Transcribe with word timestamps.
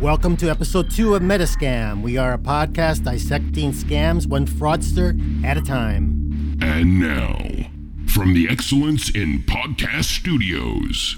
Welcome 0.00 0.36
to 0.38 0.50
episode 0.50 0.90
two 0.90 1.14
of 1.14 1.22
Metascam. 1.22 2.02
We 2.02 2.18
are 2.18 2.34
a 2.34 2.38
podcast 2.38 3.04
dissecting 3.04 3.70
scams 3.70 4.26
one 4.26 4.44
fraudster 4.44 5.44
at 5.44 5.56
a 5.56 5.62
time. 5.62 6.58
And 6.60 6.98
now, 6.98 7.38
from 8.08 8.34
the 8.34 8.48
Excellence 8.50 9.08
in 9.08 9.44
Podcast 9.44 10.04
Studios, 10.06 11.16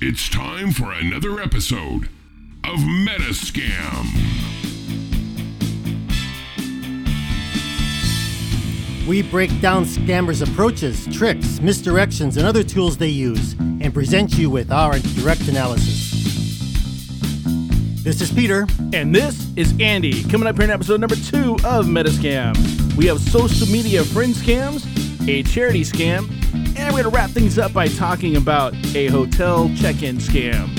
it's 0.00 0.28
time 0.28 0.72
for 0.72 0.92
another 0.92 1.40
episode 1.40 2.08
of 2.64 2.80
Metascam. 2.80 4.06
We 9.06 9.22
break 9.22 9.60
down 9.60 9.84
scammers' 9.84 10.42
approaches, 10.46 11.06
tricks, 11.16 11.60
misdirections, 11.60 12.36
and 12.36 12.44
other 12.44 12.64
tools 12.64 12.98
they 12.98 13.08
use, 13.08 13.52
and 13.52 13.94
present 13.94 14.36
you 14.36 14.50
with 14.50 14.70
our 14.72 14.98
direct 14.98 15.48
analysis. 15.48 16.07
This 18.08 18.22
is 18.22 18.32
Peter. 18.32 18.66
And 18.94 19.14
this 19.14 19.54
is 19.54 19.74
Andy, 19.78 20.24
coming 20.30 20.48
up 20.48 20.56
here 20.56 20.64
in 20.64 20.70
episode 20.70 20.98
number 20.98 21.14
two 21.14 21.56
of 21.56 21.84
Metascam. 21.84 22.56
We 22.94 23.04
have 23.04 23.20
social 23.20 23.68
media 23.68 24.02
friend 24.02 24.32
scams, 24.32 24.82
a 25.28 25.42
charity 25.42 25.82
scam, 25.82 26.26
and 26.78 26.94
we're 26.94 27.02
going 27.02 27.04
to 27.04 27.10
wrap 27.10 27.28
things 27.28 27.58
up 27.58 27.74
by 27.74 27.86
talking 27.88 28.38
about 28.38 28.72
a 28.96 29.08
hotel 29.08 29.70
check 29.76 30.02
in 30.02 30.16
scam. 30.16 30.74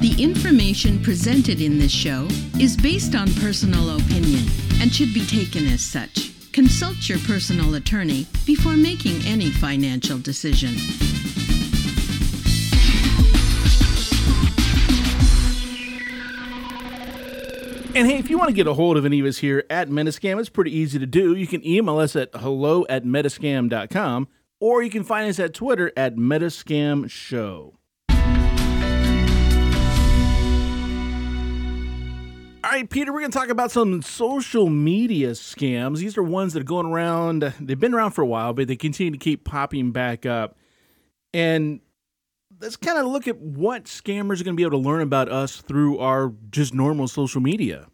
The 0.00 0.22
information 0.22 1.02
presented 1.02 1.62
in 1.62 1.78
this 1.78 1.90
show 1.90 2.28
is 2.60 2.76
based 2.76 3.14
on 3.14 3.32
personal 3.36 3.96
opinion 3.96 4.44
and 4.82 4.92
should 4.92 5.14
be 5.14 5.24
taken 5.24 5.66
as 5.66 5.80
such. 5.80 6.34
Consult 6.52 7.08
your 7.08 7.18
personal 7.20 7.76
attorney 7.76 8.26
before 8.44 8.76
making 8.76 9.24
any 9.24 9.50
financial 9.50 10.18
decision. 10.18 10.74
And 17.92 18.06
hey, 18.06 18.18
if 18.18 18.30
you 18.30 18.38
want 18.38 18.50
to 18.50 18.54
get 18.54 18.68
a 18.68 18.74
hold 18.74 18.96
of 18.96 19.04
any 19.04 19.18
of 19.18 19.26
us 19.26 19.38
here 19.38 19.64
at 19.68 19.88
Metascam, 19.88 20.38
it's 20.38 20.48
pretty 20.48 20.70
easy 20.70 21.00
to 21.00 21.06
do. 21.06 21.34
You 21.34 21.48
can 21.48 21.66
email 21.66 21.98
us 21.98 22.14
at 22.14 22.30
hello 22.32 22.86
at 22.88 23.04
metascam.com 23.04 24.28
or 24.60 24.82
you 24.84 24.90
can 24.90 25.02
find 25.02 25.28
us 25.28 25.40
at 25.40 25.54
Twitter 25.54 25.90
at 25.96 26.14
Metascam 26.14 27.10
Show. 27.10 27.74
All 32.62 32.70
right, 32.70 32.88
Peter, 32.88 33.12
we're 33.12 33.20
going 33.20 33.32
to 33.32 33.38
talk 33.38 33.48
about 33.48 33.72
some 33.72 34.02
social 34.02 34.70
media 34.70 35.30
scams. 35.30 35.98
These 35.98 36.16
are 36.16 36.22
ones 36.22 36.52
that 36.52 36.60
are 36.60 36.64
going 36.64 36.86
around, 36.86 37.52
they've 37.58 37.80
been 37.80 37.92
around 37.92 38.12
for 38.12 38.22
a 38.22 38.26
while, 38.26 38.52
but 38.52 38.68
they 38.68 38.76
continue 38.76 39.10
to 39.10 39.18
keep 39.18 39.44
popping 39.44 39.90
back 39.90 40.26
up. 40.26 40.56
And 41.34 41.80
let's 42.60 42.76
kind 42.76 42.98
of 42.98 43.06
look 43.06 43.26
at 43.26 43.38
what 43.38 43.84
scammers 43.84 44.40
are 44.40 44.44
going 44.44 44.54
to 44.54 44.60
be 44.60 44.62
able 44.62 44.72
to 44.72 44.88
learn 44.88 45.00
about 45.00 45.30
us 45.30 45.56
through 45.56 45.98
our 45.98 46.32
just 46.50 46.74
normal 46.74 47.08
social 47.08 47.40
media. 47.40 47.86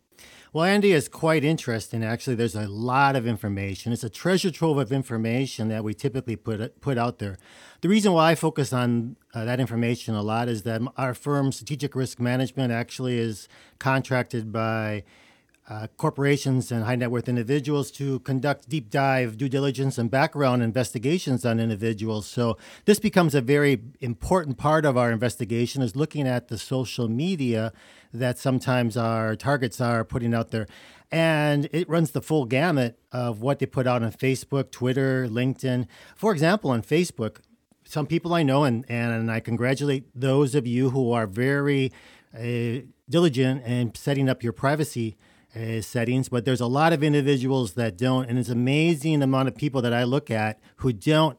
Well, 0.52 0.64
Andy 0.64 0.92
is 0.92 1.08
quite 1.08 1.44
interesting. 1.44 2.02
Actually, 2.02 2.36
there's 2.36 2.54
a 2.54 2.66
lot 2.66 3.14
of 3.14 3.26
information. 3.26 3.92
It's 3.92 4.04
a 4.04 4.08
treasure 4.08 4.50
trove 4.50 4.78
of 4.78 4.90
information 4.90 5.68
that 5.68 5.84
we 5.84 5.92
typically 5.92 6.34
put 6.34 6.80
put 6.80 6.96
out 6.96 7.18
there. 7.18 7.36
The 7.82 7.90
reason 7.90 8.12
why 8.12 8.30
I 8.30 8.34
focus 8.34 8.72
on 8.72 9.16
uh, 9.34 9.44
that 9.44 9.60
information 9.60 10.14
a 10.14 10.22
lot 10.22 10.48
is 10.48 10.62
that 10.62 10.80
our 10.96 11.12
firm, 11.12 11.52
Strategic 11.52 11.94
Risk 11.94 12.20
Management, 12.20 12.72
actually 12.72 13.18
is 13.18 13.48
contracted 13.78 14.50
by 14.50 15.04
uh, 15.68 15.88
corporations 15.96 16.70
and 16.70 16.84
high 16.84 16.94
net 16.94 17.10
worth 17.10 17.28
individuals 17.28 17.90
to 17.90 18.20
conduct 18.20 18.68
deep 18.68 18.88
dive 18.88 19.36
due 19.36 19.48
diligence 19.48 19.98
and 19.98 20.10
background 20.10 20.62
investigations 20.62 21.44
on 21.44 21.58
individuals. 21.58 22.26
So 22.26 22.56
this 22.84 23.00
becomes 23.00 23.34
a 23.34 23.40
very 23.40 23.82
important 24.00 24.58
part 24.58 24.84
of 24.84 24.96
our 24.96 25.10
investigation 25.10 25.82
is 25.82 25.96
looking 25.96 26.28
at 26.28 26.48
the 26.48 26.58
social 26.58 27.08
media 27.08 27.72
that 28.14 28.38
sometimes 28.38 28.96
our 28.96 29.34
targets 29.34 29.80
are 29.80 30.04
putting 30.04 30.34
out 30.34 30.50
there. 30.50 30.66
And 31.10 31.68
it 31.72 31.88
runs 31.88 32.12
the 32.12 32.22
full 32.22 32.46
gamut 32.46 32.98
of 33.12 33.40
what 33.40 33.58
they 33.58 33.66
put 33.66 33.86
out 33.86 34.02
on 34.02 34.12
Facebook, 34.12 34.70
Twitter, 34.70 35.28
LinkedIn. 35.28 35.86
For 36.16 36.32
example, 36.32 36.70
on 36.70 36.82
Facebook, 36.82 37.38
some 37.84 38.06
people 38.06 38.34
I 38.34 38.42
know, 38.42 38.64
and, 38.64 38.84
and 38.88 39.30
I 39.30 39.40
congratulate 39.40 40.04
those 40.14 40.54
of 40.54 40.66
you 40.66 40.90
who 40.90 41.12
are 41.12 41.26
very 41.26 41.92
uh, 42.36 42.82
diligent 43.08 43.64
in 43.64 43.94
setting 43.94 44.28
up 44.28 44.42
your 44.42 44.52
privacy 44.52 45.16
uh, 45.56 45.80
settings, 45.80 46.28
but 46.28 46.44
there's 46.44 46.60
a 46.60 46.66
lot 46.66 46.92
of 46.92 47.02
individuals 47.02 47.72
that 47.74 47.96
don't, 47.96 48.28
and 48.28 48.38
it's 48.38 48.48
amazing 48.48 49.22
amount 49.22 49.48
of 49.48 49.56
people 49.56 49.80
that 49.82 49.92
I 49.92 50.04
look 50.04 50.30
at 50.30 50.60
who 50.76 50.92
don't 50.92 51.38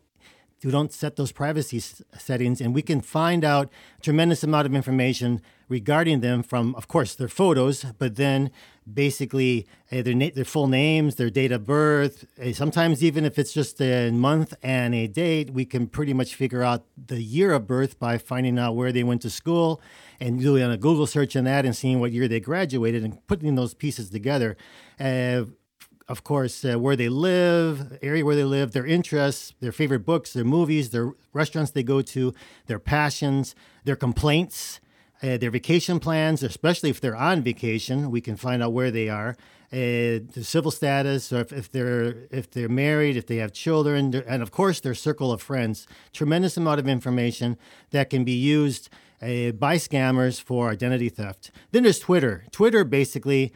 who 0.63 0.72
don't 0.72 0.91
set 0.91 1.17
those 1.17 1.31
privacy 1.31 1.78
s- 1.78 2.01
settings, 2.17 2.59
and 2.59 2.73
we 2.73 2.81
can 2.81 3.00
find 3.00 3.45
out 3.45 3.69
tremendous 4.01 4.44
amount 4.44 4.66
of 4.66 4.73
information 4.73 5.39
regarding 5.69 6.22
them 6.22 6.44
from, 6.44 6.73
of 6.75 6.88
course, 6.88 7.16
their 7.16 7.28
photos, 7.28 7.83
but 7.97 8.16
then 8.16 8.51
basically 8.91 9.67
uh, 9.91 10.01
their 10.01 10.13
na- 10.13 10.29
their 10.33 10.45
full 10.45 10.67
names, 10.67 11.16
their 11.16 11.29
date 11.29 11.51
of 11.51 11.66
birth. 11.66 12.25
Uh, 12.41 12.53
sometimes 12.53 13.03
even 13.03 13.25
if 13.25 13.38
it's 13.38 13.53
just 13.53 13.81
a 13.81 14.11
month 14.11 14.53
and 14.63 14.95
a 14.95 15.07
date, 15.07 15.51
we 15.51 15.66
can 15.66 15.88
pretty 15.88 16.13
much 16.13 16.35
figure 16.35 16.63
out 16.63 16.85
the 17.07 17.22
year 17.22 17.51
of 17.51 17.67
birth 17.67 18.00
by 18.00 18.17
finding 18.17 18.57
out 18.57 18.75
where 18.75 18.91
they 18.91 19.03
went 19.03 19.22
to 19.22 19.29
school 19.29 19.81
and 20.19 20.39
doing 20.39 20.63
a 20.63 20.77
Google 20.77 21.07
search 21.07 21.35
on 21.35 21.44
that 21.44 21.66
and 21.66 21.75
seeing 21.75 22.00
what 22.00 22.11
year 22.11 22.27
they 22.27 22.39
graduated 22.39 23.03
and 23.03 23.25
putting 23.27 23.56
those 23.56 23.73
pieces 23.73 24.09
together. 24.09 24.56
Uh, 25.00 25.44
of 26.07 26.23
course, 26.23 26.63
uh, 26.63 26.79
where 26.79 26.95
they 26.95 27.09
live, 27.09 28.00
area 28.01 28.23
where 28.23 28.35
they 28.35 28.45
live, 28.45 28.72
their 28.72 28.85
interests, 28.85 29.53
their 29.59 29.73
favorite 29.73 30.06
books, 30.06 30.31
their 30.31 30.45
movies, 30.45 30.91
their 30.91 31.11
restaurants 31.33 31.72
they 31.72 31.83
go 31.83 32.01
to, 32.01 32.33
their 32.67 32.79
passions, 32.79 33.56
their 33.83 33.97
complaints, 33.97 34.79
uh, 35.23 35.38
their 35.38 35.51
vacation 35.51 36.00
plans, 36.00 36.44
especially 36.44 36.89
if 36.89 37.01
they're 37.01 37.16
on 37.16 37.41
vacation, 37.41 38.11
we 38.11 38.22
can 38.22 38.35
find 38.35 38.61
out 38.61 38.73
where 38.73 38.91
they 38.91 39.09
are. 39.09 39.35
Uh, 39.72 40.23
the 40.33 40.44
civil 40.44 40.72
status, 40.72 41.33
or 41.33 41.41
if, 41.41 41.51
if 41.51 41.69
they're 41.69 42.16
if 42.31 42.50
they're 42.50 42.69
married, 42.69 43.17
if 43.17 43.27
they 43.27 43.35
have 43.38 43.51
children, 43.51 44.16
and 44.16 44.41
of 44.41 44.51
course 44.51 44.79
their 44.79 44.95
circle 44.95 45.31
of 45.31 45.41
friends. 45.41 45.88
Tremendous 46.13 46.56
amount 46.56 46.79
of 46.79 46.88
information 46.88 47.57
that 47.91 48.09
can 48.09 48.23
be 48.23 48.31
used 48.31 48.89
uh, 49.22 49.51
by 49.51 49.75
scammers 49.75 50.41
for 50.41 50.69
identity 50.69 51.09
theft. 51.09 51.51
Then 51.72 51.83
there's 51.83 52.00
Twitter. 52.00 52.45
Twitter 52.51 52.85
basically 52.85 53.51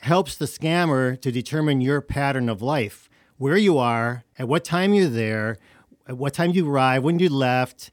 helps 0.00 0.36
the 0.36 0.46
scammer 0.46 1.20
to 1.20 1.30
determine 1.30 1.80
your 1.80 2.00
pattern 2.00 2.48
of 2.48 2.60
life, 2.60 3.08
where 3.36 3.56
you 3.56 3.78
are, 3.78 4.24
at 4.38 4.48
what 4.48 4.64
time 4.64 4.94
you're 4.94 5.08
there, 5.08 5.58
at 6.08 6.18
what 6.18 6.34
time 6.34 6.50
you 6.50 6.68
arrive, 6.68 7.04
when 7.04 7.20
you 7.20 7.28
left. 7.28 7.90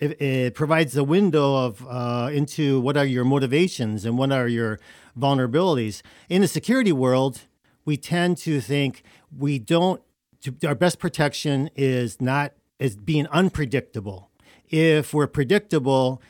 It, 0.00 0.20
it 0.20 0.54
provides 0.54 0.96
a 0.96 1.04
window 1.04 1.56
of 1.66 1.86
uh, 1.88 2.30
into 2.32 2.80
what 2.80 2.96
are 2.96 3.04
your 3.04 3.24
motivations 3.24 4.04
and 4.04 4.16
what 4.18 4.32
are 4.32 4.48
your 4.48 4.80
vulnerabilities. 5.18 6.02
In 6.28 6.40
the 6.42 6.48
security 6.48 6.92
world, 6.92 7.42
we 7.84 7.96
tend 7.96 8.38
to 8.38 8.60
think 8.60 9.02
we 9.36 9.58
don't. 9.58 10.00
Our 10.64 10.74
best 10.74 10.98
protection 10.98 11.70
is 11.74 12.20
not 12.20 12.52
is 12.78 12.96
being 12.96 13.26
unpredictable. 13.28 14.30
If 14.68 15.14
we're 15.14 15.26
predictable, 15.26 16.20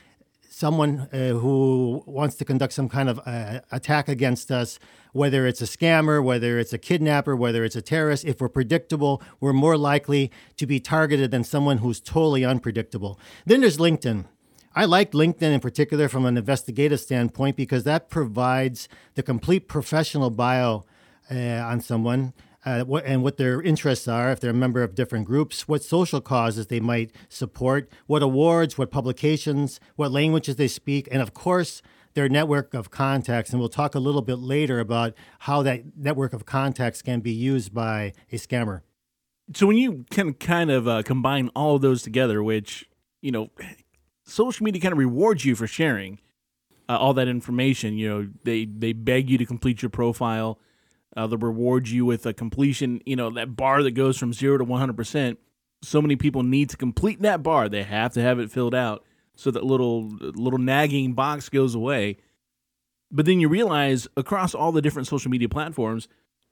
someone 0.57 1.07
uh, 1.13 1.35
who 1.35 2.03
wants 2.07 2.35
to 2.35 2.43
conduct 2.43 2.73
some 2.73 2.89
kind 2.89 3.11
of 3.11 3.21
uh, 3.27 3.61
attack 3.71 4.09
against 4.09 4.51
us, 4.51 4.79
whether 5.13 5.47
it's 5.47 5.61
a 5.61 5.67
scammer, 5.67 6.25
whether 6.25 6.59
it's 6.59 6.73
a 6.73 6.79
kidnapper, 6.79 7.37
whether 7.37 7.63
it's 7.63 7.77
a 7.77 7.83
terrorist, 7.83 8.25
if 8.25 8.41
we're 8.41 8.49
predictable, 8.49 9.23
we're 9.39 9.53
more 9.53 9.77
likely 9.77 10.31
to 10.57 10.67
be 10.67 10.81
targeted 10.81 11.31
than 11.31 11.45
someone 11.45 11.79
who's 11.79 12.01
totally 12.01 12.43
unpredictable. 12.43 13.21
Then 13.45 13.61
there's 13.61 13.77
LinkedIn. 13.77 14.25
I 14.75 14.87
like 14.87 15.13
LinkedIn 15.13 15.43
in 15.43 15.61
particular 15.61 16.09
from 16.09 16.25
an 16.25 16.39
investigative 16.39 17.01
standpoint 17.01 17.57
because 17.57 17.85
that 17.85 18.09
provides 18.09 18.89
the 19.15 19.23
complete 19.23 19.69
professional 19.69 20.31
bio 20.31 20.87
uh, 21.31 21.37
on 21.37 21.83
someone 21.83 22.33
uh, 22.67 22.83
what, 22.83 23.05
and 23.07 23.23
what 23.23 23.37
their 23.37 23.63
interests 23.63 24.09
are, 24.09 24.33
if 24.33 24.41
they're 24.41 24.51
a 24.51 24.55
member 24.55 24.83
of 24.83 24.95
different 24.95 25.25
groups, 25.25 25.69
what 25.69 25.85
social 25.85 26.21
causes 26.21 26.67
they 26.67 26.81
might 26.81 27.13
support, 27.29 27.89
what 28.07 28.23
awards, 28.23 28.77
what 28.77 28.91
publications, 28.91 29.79
what 29.95 30.11
languages 30.11 30.57
they 30.57 30.67
speak, 30.67 31.09
and 31.13 31.23
of 31.23 31.33
course, 31.33 31.81
their 32.15 32.29
network 32.29 32.75
of 32.75 32.91
contacts. 32.91 33.51
And 33.51 33.61
we'll 33.61 33.69
talk 33.69 33.95
a 33.95 34.01
little 34.01 34.23
bit 34.23 34.39
later 34.41 34.81
about 34.81 35.15
how 35.41 35.63
that 35.63 35.97
network 35.97 36.33
of 36.33 36.45
contacts 36.45 37.03
can 37.03 37.21
be 37.21 37.31
used 37.31 37.73
by 37.73 38.13
a 38.33 38.37
scammer. 38.37 38.81
So 39.55 39.69
when 39.69 39.77
you 39.77 40.05
can 40.11 40.35
kind 40.35 40.71
of 40.73 40.89
uh, 40.89 41.03
combine 41.05 41.51
all 41.55 41.77
of 41.77 41.83
those 41.83 42.03
together, 42.03 42.43
which, 42.43 42.89
you 43.23 43.31
know, 43.31 43.51
social 44.25 44.65
media 44.65 44.83
kind 44.83 44.93
of 44.93 44.99
rewards 44.99 45.45
you 45.45 45.55
for 45.55 45.69
sharing 45.69 46.19
uh, 46.89 46.97
all 46.97 47.15
that 47.15 47.29
information. 47.29 47.97
You 47.97 48.09
know, 48.09 48.29
they, 48.43 48.65
they 48.65 48.93
beg 48.93 49.31
you 49.31 49.39
to 49.39 49.47
complete 49.47 49.83
your 49.83 49.91
profile 49.91 50.59
uh, 51.17 51.27
they'll 51.27 51.39
reward 51.39 51.89
you 51.89 52.05
with 52.05 52.27
a 52.27 52.35
completion, 52.35 53.01
you 53.07 53.17
know, 53.17 53.31
that 53.31 53.57
bar 53.57 53.83
that 53.83 53.93
goes 53.93 54.19
from 54.19 54.33
zero 54.33 54.59
to 54.59 54.65
100%. 54.65 55.37
So 55.83 56.03
many 56.03 56.17
people 56.17 56.43
need 56.43 56.71
to 56.71 56.77
complete 56.77 57.23
that 57.23 57.43
bar. 57.43 57.69
They 57.69 57.83
have 57.83 58.13
to 58.15 58.23
have 58.23 58.39
it 58.39 58.51
filled 58.51 58.75
out 58.75 59.05
so 59.37 59.51
that 59.51 59.65
little 59.65 60.09
little 60.09 60.59
nagging 60.59 61.13
box 61.13 61.49
goes 61.49 61.75
away. 61.75 62.17
But 63.11 63.27
then 63.27 63.41
you 63.41 63.49
realize 63.49 64.09
across 64.17 64.55
all 64.55 64.73
the 64.73 64.83
different 64.83 65.07
social 65.07 65.31
media 65.31 65.49
platforms, 65.49 66.09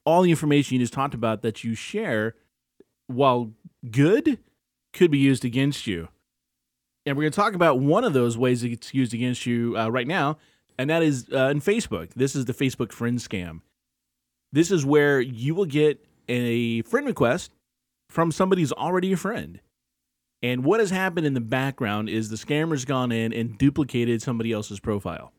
all 0.06 0.22
the 0.22 0.30
information 0.30 0.74
you 0.74 0.80
just 0.80 0.92
talked 0.92 1.14
about 1.14 1.42
that 1.42 1.64
you 1.64 1.74
share, 1.74 2.34
while 3.06 3.52
good, 3.90 4.38
could 4.92 5.10
be 5.10 5.18
used 5.18 5.44
against 5.44 5.86
you. 5.86 6.08
And 7.04 7.16
we're 7.16 7.24
going 7.24 7.32
to 7.32 7.36
talk 7.36 7.54
about 7.54 7.80
one 7.80 8.04
of 8.04 8.12
those 8.12 8.38
ways 8.38 8.62
that 8.62 8.72
it's 8.72 8.94
used 8.94 9.12
against 9.12 9.46
you 9.46 9.76
uh, 9.76 9.88
right 9.88 10.06
now, 10.06 10.38
and 10.78 10.88
that 10.88 11.02
is 11.02 11.26
uh, 11.32 11.48
in 11.48 11.60
Facebook. 11.60 12.14
This 12.14 12.34
is 12.34 12.44
the 12.44 12.54
Facebook 12.54 12.92
friend 12.92 13.18
scam. 13.18 13.60
This 14.54 14.70
is 14.70 14.86
where 14.86 15.20
you 15.20 15.52
will 15.52 15.66
get 15.66 16.06
a 16.28 16.82
friend 16.82 17.08
request 17.08 17.52
from 18.08 18.30
somebody 18.30 18.62
who's 18.62 18.70
already 18.70 19.12
a 19.12 19.16
friend. 19.16 19.58
And 20.44 20.64
what 20.64 20.78
has 20.78 20.90
happened 20.90 21.26
in 21.26 21.34
the 21.34 21.40
background 21.40 22.08
is 22.08 22.28
the 22.28 22.36
scammer's 22.36 22.84
gone 22.84 23.10
in 23.10 23.32
and 23.32 23.58
duplicated 23.58 24.22
somebody 24.22 24.52
else's 24.52 24.78
profile. 24.78 25.32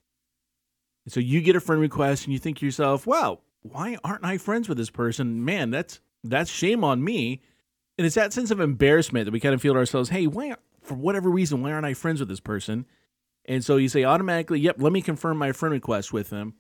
so 1.08 1.22
you 1.22 1.40
get 1.40 1.56
a 1.56 1.62
friend 1.62 1.82
request 1.82 2.26
and 2.26 2.34
you 2.34 2.40
think 2.40 2.58
to 2.58 2.66
yourself, 2.66 3.08
wow, 3.08 3.40
why 3.62 3.98
aren't 4.04 4.26
I 4.26 4.38
friends 4.38 4.68
with 4.68 4.78
this 4.78 4.90
person? 4.90 5.46
Man, 5.46 5.72
that's 5.72 6.02
that's 6.22 6.52
shame 6.52 6.84
on 6.84 7.02
me. 7.02 7.42
And 7.98 8.06
it's 8.06 8.16
that 8.16 8.34
sense 8.34 8.52
of 8.52 8.60
embarrassment 8.60 9.28
that 9.28 9.32
we 9.32 9.40
kind 9.40 9.56
of 9.56 9.62
feel 9.62 9.76
to 9.76 9.80
ourselves, 9.80 10.10
hey, 10.10 10.28
why 10.28 10.56
for 10.82 10.96
whatever 10.96 11.30
reason, 11.30 11.62
why 11.62 11.72
aren't 11.72 11.86
I 11.86 11.94
friends 11.94 12.20
with 12.20 12.28
this 12.28 12.42
person? 12.42 12.86
And 13.46 13.64
so 13.64 13.78
you 13.78 13.88
say 13.88 14.04
automatically, 14.04 14.60
yep, 14.60 14.76
let 14.78 14.92
me 14.92 15.02
confirm 15.02 15.38
my 15.38 15.54
friend 15.54 15.72
request 15.72 16.12
with 16.12 16.32
them. 16.32 16.56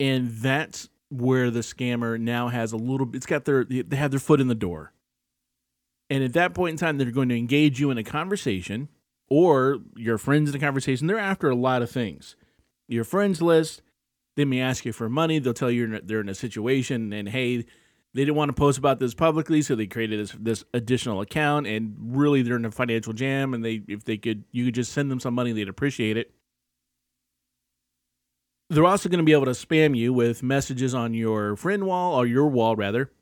And 0.00 0.30
that's 0.30 0.88
where 1.10 1.50
the 1.50 1.60
scammer 1.60 2.18
now 2.18 2.48
has 2.48 2.72
a 2.72 2.76
little 2.76 3.08
it's 3.14 3.26
got 3.26 3.44
their 3.44 3.64
they 3.64 3.96
have 3.96 4.10
their 4.10 4.20
foot 4.20 4.40
in 4.40 4.48
the 4.48 4.54
door. 4.54 4.92
And 6.08 6.22
at 6.22 6.34
that 6.34 6.54
point 6.54 6.72
in 6.72 6.76
time, 6.78 6.98
they're 6.98 7.10
going 7.10 7.28
to 7.30 7.36
engage 7.36 7.80
you 7.80 7.90
in 7.90 7.98
a 7.98 8.04
conversation 8.04 8.88
or 9.28 9.78
your 9.96 10.18
friends 10.18 10.50
in 10.50 10.56
a 10.56 10.58
conversation. 10.58 11.06
They're 11.06 11.18
after 11.18 11.50
a 11.50 11.56
lot 11.56 11.82
of 11.82 11.90
things. 11.90 12.36
Your 12.86 13.02
friends 13.02 13.42
list, 13.42 13.82
they 14.36 14.44
may 14.44 14.60
ask 14.60 14.84
you 14.84 14.92
for 14.92 15.08
money. 15.08 15.40
They'll 15.40 15.52
tell 15.52 15.70
you 15.70 16.00
they're 16.04 16.20
in 16.20 16.28
a 16.28 16.34
situation 16.34 17.12
and 17.12 17.28
hey, 17.28 17.64
they 18.14 18.22
didn't 18.22 18.36
want 18.36 18.48
to 18.50 18.54
post 18.54 18.78
about 18.78 18.98
this 18.98 19.14
publicly, 19.14 19.60
so 19.62 19.74
they 19.74 19.86
created 19.86 20.20
this, 20.20 20.34
this 20.38 20.64
additional 20.72 21.20
account. 21.20 21.66
And 21.66 21.96
really, 21.98 22.42
they're 22.42 22.56
in 22.56 22.64
a 22.64 22.70
financial 22.70 23.12
jam. 23.12 23.52
And 23.52 23.64
they, 23.64 23.82
if 23.88 24.04
they 24.04 24.16
could, 24.16 24.44
you 24.52 24.66
could 24.66 24.74
just 24.74 24.92
send 24.92 25.10
them 25.10 25.20
some 25.20 25.34
money, 25.34 25.52
they'd 25.52 25.68
appreciate 25.68 26.16
it. 26.16 26.32
They're 28.68 28.84
also 28.84 29.08
going 29.08 29.18
to 29.18 29.24
be 29.24 29.32
able 29.32 29.44
to 29.44 29.52
spam 29.52 29.96
you 29.96 30.12
with 30.12 30.42
messages 30.42 30.94
on 30.94 31.14
your 31.14 31.54
friend 31.56 31.84
wall 31.84 32.14
or 32.14 32.26
your 32.26 32.48
wall 32.48 32.74
rather, 32.74 33.12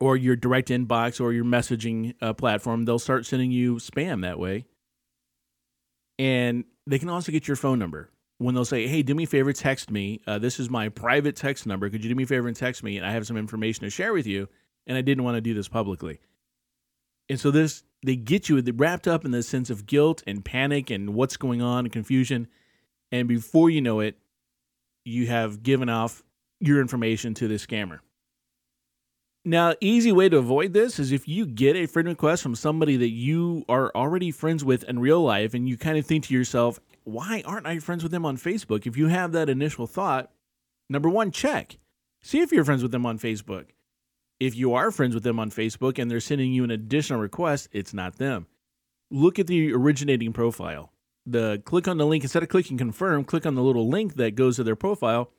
or 0.00 0.16
your 0.16 0.36
direct 0.36 0.68
inbox 0.68 1.20
or 1.20 1.32
your 1.32 1.44
messaging 1.44 2.14
uh, 2.20 2.32
platform. 2.32 2.84
They'll 2.84 2.98
start 2.98 3.26
sending 3.26 3.52
you 3.52 3.76
spam 3.76 4.22
that 4.22 4.38
way. 4.38 4.66
And 6.18 6.64
they 6.86 6.98
can 6.98 7.08
also 7.08 7.30
get 7.30 7.46
your 7.46 7.56
phone 7.56 7.78
number 7.78 8.10
when 8.38 8.54
they'll 8.54 8.64
say, 8.64 8.88
"Hey, 8.88 9.02
do 9.02 9.14
me 9.14 9.24
a 9.24 9.26
favor, 9.26 9.52
text 9.52 9.90
me. 9.90 10.20
Uh, 10.26 10.38
this 10.38 10.58
is 10.58 10.68
my 10.68 10.88
private 10.88 11.36
text 11.36 11.66
number. 11.66 11.88
Could 11.88 12.02
you 12.02 12.10
do 12.10 12.16
me 12.16 12.24
a 12.24 12.26
favor 12.26 12.48
and 12.48 12.56
text 12.56 12.82
me? 12.82 12.96
And 12.96 13.06
I 13.06 13.12
have 13.12 13.26
some 13.26 13.36
information 13.36 13.84
to 13.84 13.90
share 13.90 14.12
with 14.12 14.26
you, 14.26 14.48
and 14.86 14.96
I 14.96 15.02
didn't 15.02 15.24
want 15.24 15.36
to 15.36 15.40
do 15.40 15.54
this 15.54 15.68
publicly." 15.68 16.20
And 17.28 17.38
so 17.38 17.50
this 17.50 17.84
they 18.02 18.16
get 18.16 18.48
you 18.48 18.60
wrapped 18.76 19.06
up 19.06 19.24
in 19.24 19.30
this 19.30 19.48
sense 19.48 19.70
of 19.70 19.86
guilt 19.86 20.22
and 20.26 20.44
panic 20.44 20.90
and 20.90 21.14
what's 21.14 21.36
going 21.36 21.62
on 21.62 21.84
and 21.84 21.92
confusion, 21.92 22.48
and 23.12 23.28
before 23.28 23.70
you 23.70 23.80
know 23.80 24.00
it, 24.00 24.18
you 25.04 25.26
have 25.26 25.62
given 25.62 25.88
off 25.88 26.22
your 26.60 26.80
information 26.80 27.34
to 27.34 27.48
this 27.48 27.64
scammer. 27.64 28.00
Now, 29.44 29.74
easy 29.80 30.12
way 30.12 30.28
to 30.28 30.36
avoid 30.36 30.72
this 30.72 30.98
is 30.98 31.12
if 31.12 31.26
you 31.26 31.46
get 31.46 31.76
a 31.76 31.86
friend 31.86 32.08
request 32.08 32.42
from 32.42 32.54
somebody 32.54 32.96
that 32.96 33.10
you 33.10 33.64
are 33.68 33.90
already 33.94 34.30
friends 34.30 34.64
with 34.64 34.84
in 34.84 34.98
real 34.98 35.22
life 35.22 35.54
and 35.54 35.68
you 35.68 35.76
kind 35.76 35.96
of 35.96 36.04
think 36.04 36.24
to 36.24 36.34
yourself, 36.34 36.80
why 37.04 37.42
aren't 37.46 37.66
I 37.66 37.78
friends 37.78 38.02
with 38.02 38.12
them 38.12 38.26
on 38.26 38.36
Facebook? 38.36 38.86
If 38.86 38.96
you 38.96 39.06
have 39.06 39.32
that 39.32 39.48
initial 39.48 39.86
thought, 39.86 40.30
number 40.90 41.08
one, 41.08 41.30
check. 41.30 41.78
See 42.20 42.40
if 42.40 42.52
you're 42.52 42.64
friends 42.64 42.82
with 42.82 42.92
them 42.92 43.06
on 43.06 43.18
Facebook. 43.18 43.66
If 44.40 44.54
you 44.54 44.74
are 44.74 44.90
friends 44.90 45.14
with 45.14 45.24
them 45.24 45.40
on 45.40 45.50
Facebook 45.50 45.98
and 45.98 46.10
they're 46.10 46.20
sending 46.20 46.52
you 46.52 46.62
an 46.64 46.70
additional 46.70 47.20
request, 47.20 47.68
it's 47.72 47.94
not 47.94 48.18
them. 48.18 48.46
Look 49.10 49.38
at 49.38 49.46
the 49.46 49.72
originating 49.72 50.32
profile. 50.32 50.92
The 51.30 51.60
click 51.66 51.86
on 51.86 51.98
the 51.98 52.06
link 52.06 52.24
instead 52.24 52.42
of 52.42 52.48
clicking 52.48 52.78
confirm, 52.78 53.24
click 53.24 53.44
on 53.44 53.54
the 53.54 53.62
little 53.62 53.86
link 53.86 54.14
that 54.14 54.34
goes 54.34 54.56
to 54.56 54.64
their 54.64 54.76
profile 54.76 55.30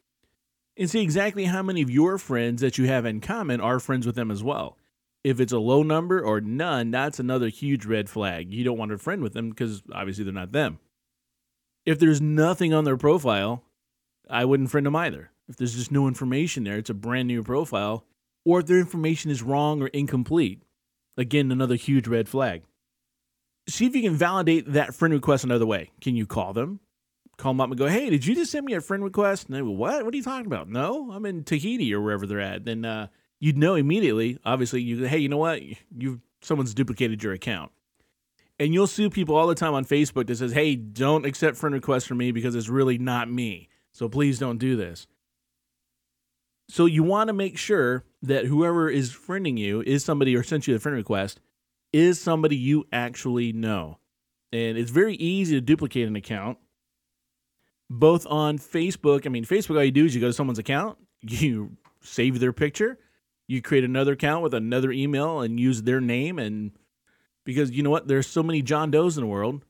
and 0.77 0.87
see 0.87 1.01
exactly 1.01 1.45
how 1.45 1.63
many 1.63 1.81
of 1.81 1.89
your 1.89 2.19
friends 2.19 2.61
that 2.61 2.77
you 2.77 2.85
have 2.85 3.05
in 3.05 3.21
common 3.21 3.59
are 3.59 3.79
friends 3.79 4.05
with 4.05 4.15
them 4.15 4.29
as 4.29 4.43
well. 4.43 4.77
If 5.23 5.39
it's 5.39 5.51
a 5.51 5.57
low 5.57 5.81
number 5.81 6.21
or 6.21 6.41
none, 6.41 6.91
that's 6.91 7.19
another 7.19 7.49
huge 7.49 7.85
red 7.85 8.07
flag. 8.07 8.53
You 8.53 8.63
don't 8.63 8.77
want 8.77 8.91
to 8.91 8.99
friend 8.99 9.23
with 9.23 9.33
them 9.33 9.49
because 9.49 9.81
obviously 9.91 10.23
they're 10.23 10.31
not 10.31 10.51
them. 10.51 10.77
If 11.87 11.97
there's 11.97 12.21
nothing 12.21 12.71
on 12.71 12.83
their 12.83 12.95
profile, 12.95 13.63
I 14.29 14.45
wouldn't 14.45 14.69
friend 14.69 14.85
them 14.85 14.95
either. 14.95 15.31
If 15.47 15.57
there's 15.57 15.75
just 15.75 15.91
no 15.91 16.07
information 16.07 16.65
there, 16.65 16.77
it's 16.77 16.91
a 16.91 16.93
brand 16.93 17.27
new 17.27 17.41
profile, 17.41 18.05
or 18.45 18.59
if 18.59 18.67
their 18.67 18.77
information 18.79 19.31
is 19.31 19.41
wrong 19.41 19.81
or 19.81 19.87
incomplete, 19.87 20.61
again, 21.17 21.51
another 21.51 21.75
huge 21.75 22.07
red 22.07 22.29
flag. 22.29 22.61
See 23.69 23.85
if 23.85 23.95
you 23.95 24.01
can 24.01 24.15
validate 24.15 24.73
that 24.73 24.95
friend 24.95 25.13
request 25.13 25.43
another 25.43 25.65
way. 25.65 25.91
Can 26.01 26.15
you 26.15 26.25
call 26.25 26.53
them? 26.53 26.79
Call 27.37 27.53
them 27.53 27.61
up 27.61 27.69
and 27.69 27.77
go, 27.77 27.87
hey, 27.87 28.09
did 28.09 28.25
you 28.25 28.35
just 28.35 28.51
send 28.51 28.65
me 28.65 28.73
a 28.73 28.81
friend 28.81 29.03
request? 29.03 29.47
And 29.47 29.55
they 29.55 29.61
go, 29.61 29.69
what? 29.69 30.03
What 30.03 30.13
are 30.13 30.17
you 30.17 30.23
talking 30.23 30.47
about? 30.47 30.67
No, 30.67 31.11
I'm 31.11 31.25
in 31.25 31.43
Tahiti 31.43 31.93
or 31.93 32.01
wherever 32.01 32.25
they're 32.25 32.41
at. 32.41 32.65
Then 32.65 32.83
uh, 32.83 33.07
you'd 33.39 33.57
know 33.57 33.75
immediately. 33.75 34.37
Obviously, 34.43 34.81
you 34.81 35.05
hey, 35.05 35.19
you 35.19 35.29
know 35.29 35.37
what? 35.37 35.61
You 35.95 36.19
someone's 36.41 36.73
duplicated 36.73 37.23
your 37.23 37.33
account 37.33 37.71
and 38.59 38.73
you'll 38.73 38.87
see 38.87 39.09
people 39.09 39.35
all 39.35 39.47
the 39.47 39.55
time 39.55 39.73
on 39.73 39.85
Facebook 39.85 40.27
that 40.27 40.37
says, 40.37 40.51
"Hey, 40.51 40.75
don't 40.75 41.25
accept 41.25 41.57
friend 41.57 41.73
requests 41.73 42.05
from 42.05 42.17
me 42.17 42.31
because 42.31 42.55
it's 42.55 42.69
really 42.69 42.97
not 42.97 43.31
me. 43.31 43.69
So 43.91 44.09
please 44.09 44.37
don't 44.37 44.57
do 44.57 44.75
this." 44.75 45.07
So 46.67 46.85
you 46.85 47.01
want 47.01 47.29
to 47.29 47.33
make 47.33 47.57
sure 47.57 48.03
that 48.21 48.45
whoever 48.45 48.89
is 48.89 49.11
friending 49.11 49.57
you 49.57 49.81
is 49.81 50.03
somebody 50.03 50.35
or 50.35 50.43
sent 50.43 50.67
you 50.67 50.75
a 50.75 50.79
friend 50.79 50.95
request 50.95 51.39
is 51.91 52.21
somebody 52.21 52.55
you 52.55 52.85
actually 52.91 53.53
know. 53.53 53.99
And 54.51 54.77
it's 54.77 54.91
very 54.91 55.15
easy 55.15 55.55
to 55.55 55.61
duplicate 55.61 56.07
an 56.07 56.15
account 56.15 56.57
both 57.89 58.25
on 58.27 58.57
Facebook. 58.57 59.25
I 59.25 59.29
mean, 59.29 59.45
Facebook 59.45 59.77
all 59.77 59.83
you 59.83 59.91
do 59.91 60.05
is 60.05 60.13
you 60.13 60.21
go 60.21 60.27
to 60.27 60.33
someone's 60.33 60.59
account, 60.59 60.97
you 61.21 61.77
save 62.01 62.39
their 62.39 62.53
picture, 62.53 62.99
you 63.47 63.61
create 63.61 63.83
another 63.83 64.13
account 64.13 64.43
with 64.43 64.53
another 64.53 64.91
email 64.91 65.41
and 65.41 65.59
use 65.59 65.83
their 65.83 66.01
name 66.01 66.39
and 66.39 66.71
because 67.45 67.71
you 67.71 67.81
know 67.81 67.89
what? 67.89 68.07
There's 68.07 68.27
so 68.27 68.43
many 68.43 68.61
John 68.61 68.91
Does 68.91 69.17
in 69.17 69.23
the 69.23 69.27
world 69.27 69.63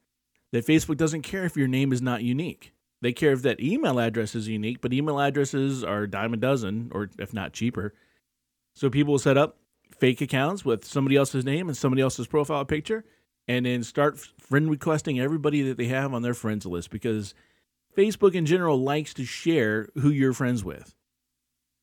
that 0.52 0.66
Facebook 0.66 0.98
doesn't 0.98 1.22
care 1.22 1.46
if 1.46 1.56
your 1.56 1.68
name 1.68 1.94
is 1.94 2.02
not 2.02 2.24
unique. 2.24 2.74
They 3.02 3.14
care 3.14 3.32
if 3.32 3.44
that 3.44 3.62
email 3.62 4.00
address 4.00 4.36
is 4.36 4.50
unique, 4.50 4.82
but 4.82 4.92
email 4.92 5.20
addresses 5.20 5.84
are 5.84 6.06
dime 6.06 6.34
a 6.34 6.38
dozen, 6.38 6.92
or 6.94 7.10
if 7.18 7.34
not 7.34 7.54
cheaper. 7.54 7.94
So 8.76 8.90
people 8.90 9.14
will 9.14 9.20
set 9.20 9.38
up 9.38 9.59
fake 10.00 10.22
accounts 10.22 10.64
with 10.66 10.86
somebody 10.86 11.16
else's 11.16 11.46
name 11.46 11.68
and 11.68 11.78
somebody 11.78 12.02
else's 12.02 12.28
profile 12.28 12.66
picture, 12.66 13.06
and 13.48 13.66
then 13.66 13.84
start 13.84 14.20
friend 14.40 14.70
requesting 14.70 15.20
everybody 15.20 15.62
that 15.64 15.78
they 15.78 15.88
have 15.88 16.14
on 16.14 16.22
their 16.22 16.34
friends 16.34 16.66
list 16.66 16.90
because 16.90 17.34
Facebook 17.98 18.34
in 18.34 18.46
general 18.46 18.80
likes 18.80 19.14
to 19.16 19.26
share 19.26 19.90
who 19.96 20.10
you're 20.10 20.34
friends 20.34 20.64
with. 20.64 20.96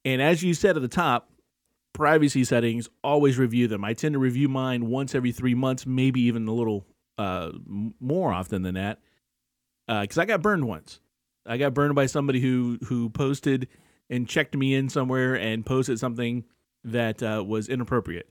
And 0.05 0.23
as 0.23 0.43
you 0.43 0.55
said 0.55 0.77
at 0.77 0.83
the 0.83 0.89
top, 0.89 1.31
privacy 1.93 2.45
settings, 2.45 2.89
always 3.03 3.39
review 3.39 3.69
them. 3.69 3.85
I 3.85 3.95
tend 3.95 4.13
to 4.13 4.19
review 4.19 4.49
mine 4.49 4.87
once 4.87 5.15
every 5.15 5.33
three 5.33 5.55
months, 5.55 5.87
maybe 5.87 6.21
even 6.23 6.47
a 6.47 6.53
little 6.53 6.87
uh, 7.19 7.51
more 7.99 8.33
often 8.33 8.63
than 8.63 8.75
that, 8.75 9.01
because 9.89 10.19
uh, 10.19 10.23
I 10.23 10.25
got 10.27 10.43
burned 10.43 10.69
once. 10.69 11.01
I 11.47 11.57
got 11.57 11.75
burned 11.75 11.95
by 11.95 12.07
somebody 12.07 12.41
who 12.41 12.79
who 12.85 13.09
posted 13.09 13.69
and 14.11 14.29
checked 14.29 14.55
me 14.55 14.75
in 14.75 14.89
somewhere 14.89 15.35
and 15.35 15.65
posted 15.65 15.99
something 15.99 16.45
that 16.87 17.23
uh, 17.23 17.45
was 17.47 17.69
inappropriate. 17.69 18.29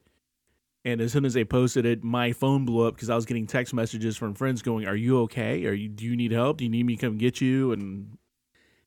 And 0.84 1.02
as 1.02 1.12
soon 1.12 1.26
as 1.26 1.34
they 1.34 1.44
posted 1.44 1.86
it, 1.86 2.04
my 2.04 2.32
phone 2.32 2.66
blew 2.66 2.88
up 2.88 2.96
because 2.96 3.10
I 3.10 3.16
was 3.16 3.26
getting 3.26 3.48
text 3.48 3.74
messages 3.74 4.18
from 4.18 4.36
friends 4.36 4.62
going, 4.62 4.88
"Are 4.88 4.96
you 4.96 5.20
okay? 5.22 5.66
Are 5.66 5.74
you? 5.74 5.90
Do 5.90 6.06
you 6.06 6.16
need 6.16 6.32
help? 6.32 6.58
Do 6.58 6.64
you 6.64 6.70
need 6.70 6.86
me 6.86 6.96
to 6.96 7.06
come 7.06 7.18
get 7.18 7.42
you?" 7.42 7.72
And 7.72 8.18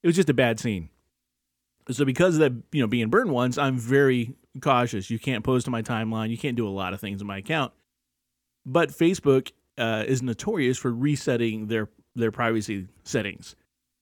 it 0.03 0.07
was 0.07 0.17
just 0.17 0.31
a 0.31 0.35
bad 0.35 0.61
scene. 0.61 0.91
So 1.91 2.05
because 2.05 2.35
of 2.37 2.41
that, 2.41 2.53
you 2.73 2.83
know, 2.83 2.87
being 2.87 3.09
burned 3.09 3.31
once, 3.31 3.59
I'm 3.59 3.79
very 3.79 4.37
cautious. 4.61 5.11
You 5.11 5.19
can't 5.19 5.43
post 5.43 5.65
to 5.65 5.71
my 5.71 5.83
timeline. 5.83 6.31
You 6.31 6.39
can't 6.39 6.57
do 6.57 6.69
a 6.69 6.71
lot 6.71 6.93
of 6.93 7.01
things 7.01 7.21
in 7.21 7.27
my 7.27 7.39
account. 7.39 7.73
But 8.65 8.91
Facebook 8.91 9.51
uh, 9.77 10.05
is 10.07 10.23
notorious 10.23 10.79
for 10.79 10.93
resetting 10.93 11.67
their 11.67 11.89
their 12.15 12.31
privacy 12.31 12.87
settings. 13.05 13.57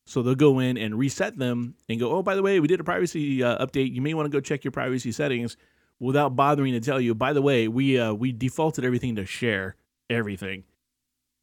So 0.07 0.23
they'll 0.23 0.37
go 0.37 0.61
in 0.61 0.79
and 0.79 0.97
reset 0.97 1.37
them 1.37 1.75
and 1.89 1.99
go, 1.99 2.13
oh, 2.13 2.23
by 2.23 2.37
the 2.37 2.43
way, 2.43 2.61
we 2.61 2.69
did 2.69 2.81
a 2.81 2.85
privacy 2.85 3.43
uh, 3.43 3.65
update. 3.65 3.93
You 3.93 4.01
may 4.01 4.15
want 4.15 4.27
to 4.27 4.31
go 4.31 4.41
check 4.41 4.65
your 4.65 4.71
privacy 4.71 5.11
settings 5.13 5.57
without 5.99 6.37
bothering 6.37 6.73
to 6.73 6.81
tell 6.81 7.01
you. 7.01 7.15
By 7.15 7.33
the 7.33 7.43
way, 7.43 7.67
we 7.69 7.99
uh, 7.99 8.15
we 8.15 8.33
defaulted 8.33 8.85
everything 8.85 9.17
to 9.17 9.27
share 9.27 9.75
everything. 10.09 10.65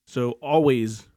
So 0.08 0.32
always 0.41 1.08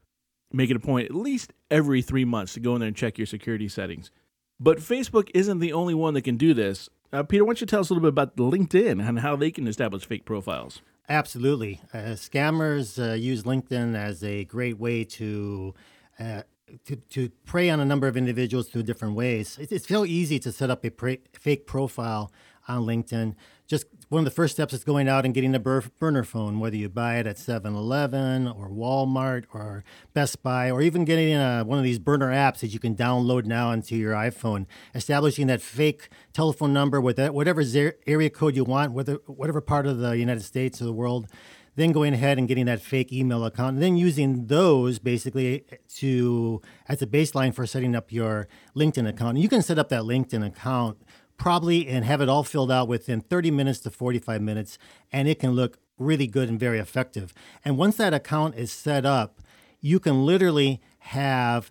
make 0.53 0.71
it 0.71 0.77
a 0.77 0.81
point, 0.81 1.07
at 1.07 1.15
least 1.15 1.53
every 1.71 2.03
three 2.03 2.25
months, 2.25 2.55
to 2.55 2.61
go 2.61 2.75
in 2.75 2.81
there 2.81 2.89
and 2.89 2.97
check 2.97 3.19
your 3.19 3.27
security 3.27 3.69
settings. 3.69 4.11
But 4.59 4.79
Facebook 4.79 5.31
isn't 5.35 5.59
the 5.59 5.73
only 5.73 5.95
one 5.95 6.15
that 6.15 6.23
can 6.23 6.37
do 6.37 6.55
this. 6.55 6.89
Uh, 7.13 7.23
Peter, 7.23 7.45
why 7.45 7.51
don't 7.51 7.61
you 7.61 7.67
tell 7.67 7.81
us 7.81 7.91
a 7.91 7.95
little 7.95 8.11
bit 8.11 8.15
about 8.15 8.37
LinkedIn 8.37 9.07
and 9.07 9.21
how 9.21 9.37
they 9.37 9.51
can 9.51 9.67
establish 9.69 10.05
fake 10.05 10.25
profiles? 10.25 10.81
Absolutely. 11.09 11.81
Uh, 11.93 12.17
scammers 12.17 12.99
uh, 12.99 13.15
use 13.15 13.45
LinkedIn 13.45 13.95
as 13.95 14.25
a 14.25 14.45
great 14.45 14.79
way 14.79 15.05
to, 15.05 15.75
uh, 16.19 16.43
to, 16.85 16.97
to 16.97 17.31
prey 17.45 17.71
on 17.71 17.81
a 17.81 17.85
number 17.85 18.07
of 18.07 18.17
individuals 18.17 18.69
through 18.69 18.83
different 18.83 19.15
ways. 19.15 19.57
It's, 19.61 19.73
it's 19.73 19.89
so 19.89 20.05
easy 20.05 20.39
to 20.41 20.53
set 20.53 20.71
up 20.71 20.85
a 20.85 20.91
pre- 20.91 21.21
fake 21.33 21.67
profile 21.67 22.33
on 22.69 22.85
LinkedIn. 22.85 23.35
Just 23.67 23.87
one 24.09 24.21
of 24.21 24.25
the 24.25 24.31
first 24.31 24.55
steps 24.55 24.73
is 24.73 24.85
going 24.85 25.09
out 25.09 25.25
and 25.25 25.35
getting 25.35 25.55
a 25.55 25.59
burner 25.59 26.23
phone, 26.23 26.61
whether 26.61 26.77
you 26.77 26.89
buy 26.89 27.17
it 27.17 27.27
at 27.27 27.39
7 27.39 27.75
Eleven 27.75 28.47
or 28.47 28.69
Walmart 28.69 29.45
or 29.53 29.85
Best 30.15 30.43
Buy, 30.43 30.71
or 30.71 30.83
even 30.83 31.05
getting 31.05 31.35
a, 31.35 31.65
one 31.65 31.79
of 31.79 31.85
these 31.85 31.99
burner 31.99 32.31
apps 32.31 32.61
that 32.61 32.69
you 32.69 32.79
can 32.79 32.95
download 32.95 33.45
now 33.45 33.71
onto 33.71 33.97
your 33.97 34.13
iPhone. 34.15 34.67
Establishing 34.95 35.49
that 35.49 35.61
fake 35.61 36.09
telephone 36.33 36.73
number 36.73 37.01
with 37.01 37.17
that, 37.17 37.35
whatever 37.35 37.63
area 38.07 38.31
code 38.31 38.55
you 38.55 38.65
want, 38.65 38.93
whether, 38.93 39.15
whatever 39.27 39.61
part 39.61 39.87
of 39.87 39.99
the 39.99 40.17
United 40.17 40.43
States 40.43 40.81
or 40.81 40.85
the 40.85 40.93
world 40.93 41.27
then 41.77 41.93
going 41.93 42.15
ahead 42.15 42.39
and 42.39 42.49
getting 42.49 42.67
that 42.67 42.81
fake 42.81 43.13
email 43.13 43.45
account 43.45 43.75
and 43.75 43.83
then 43.83 43.97
using 43.97 44.47
those 44.47 44.99
basically 44.99 45.65
to 45.97 46.61
as 46.89 47.01
a 47.01 47.07
baseline 47.07 47.55
for 47.55 47.67
setting 47.67 47.95
up 47.95 48.11
your 48.11 48.49
linkedin 48.75 49.09
account. 49.09 49.39
You 49.39 49.49
can 49.49 49.63
set 49.63 49.79
up 49.79 49.89
that 49.91 50.03
linkedin 50.03 50.45
account 50.45 50.99
probably 51.37 51.87
and 51.87 52.05
have 52.05 52.21
it 52.21 52.29
all 52.29 52.43
filled 52.43 52.73
out 52.73 52.89
within 52.89 53.21
30 53.21 53.51
minutes 53.51 53.79
to 53.81 53.91
45 53.91 54.41
minutes 54.41 54.79
and 55.13 55.29
it 55.29 55.39
can 55.39 55.53
look 55.53 55.79
really 55.99 56.27
good 56.27 56.49
and 56.49 56.59
very 56.59 56.79
effective. 56.79 57.33
And 57.65 57.79
once 57.79 57.97
that 57.97 58.15
account 58.15 58.55
is 58.57 58.73
set 58.73 59.07
up 59.07 59.41
you 59.81 60.01
can 60.01 60.25
literally 60.25 60.81
have 60.99 61.71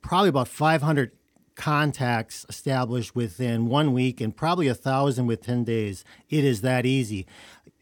probably 0.00 0.28
about 0.28 0.48
500 0.48 1.12
contacts 1.54 2.46
established 2.48 3.14
within 3.14 3.66
one 3.66 3.92
week 3.92 4.20
and 4.20 4.34
probably 4.34 4.68
a 4.68 4.74
thousand 4.74 5.26
with 5.26 5.42
10 5.42 5.64
days. 5.64 6.04
It 6.30 6.44
is 6.44 6.62
that 6.62 6.86
easy 6.86 7.26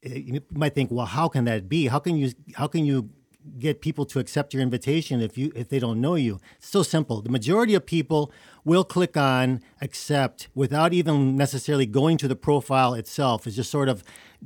Eh, 0.02 0.18
you 0.18 0.40
might 0.52 0.74
think, 0.74 0.90
well, 0.90 1.06
how 1.06 1.28
can 1.28 1.44
that 1.44 1.68
be? 1.68 1.86
How 1.86 1.98
can 1.98 2.16
you 2.16 2.32
how 2.54 2.66
can 2.66 2.84
you 2.84 3.10
get 3.58 3.80
people 3.80 4.04
to 4.04 4.18
accept 4.18 4.52
your 4.52 4.62
invitation 4.62 5.20
if 5.20 5.36
you 5.36 5.52
if 5.54 5.68
they 5.68 5.78
don't 5.78 6.00
know 6.00 6.14
you? 6.14 6.40
It's 6.56 6.68
so 6.68 6.82
simple. 6.82 7.20
The 7.20 7.30
majority 7.30 7.74
of 7.74 7.84
people 7.84 8.32
will 8.64 8.84
click 8.84 9.16
on 9.16 9.62
accept 9.80 10.48
without 10.54 10.92
even 10.92 11.36
necessarily 11.36 11.86
going 11.86 12.16
to 12.18 12.28
the 12.28 12.36
profile 12.36 12.94
itself. 12.94 13.46
It's 13.46 13.56
just 13.56 13.70
sort 13.70 13.88
of 13.88 14.02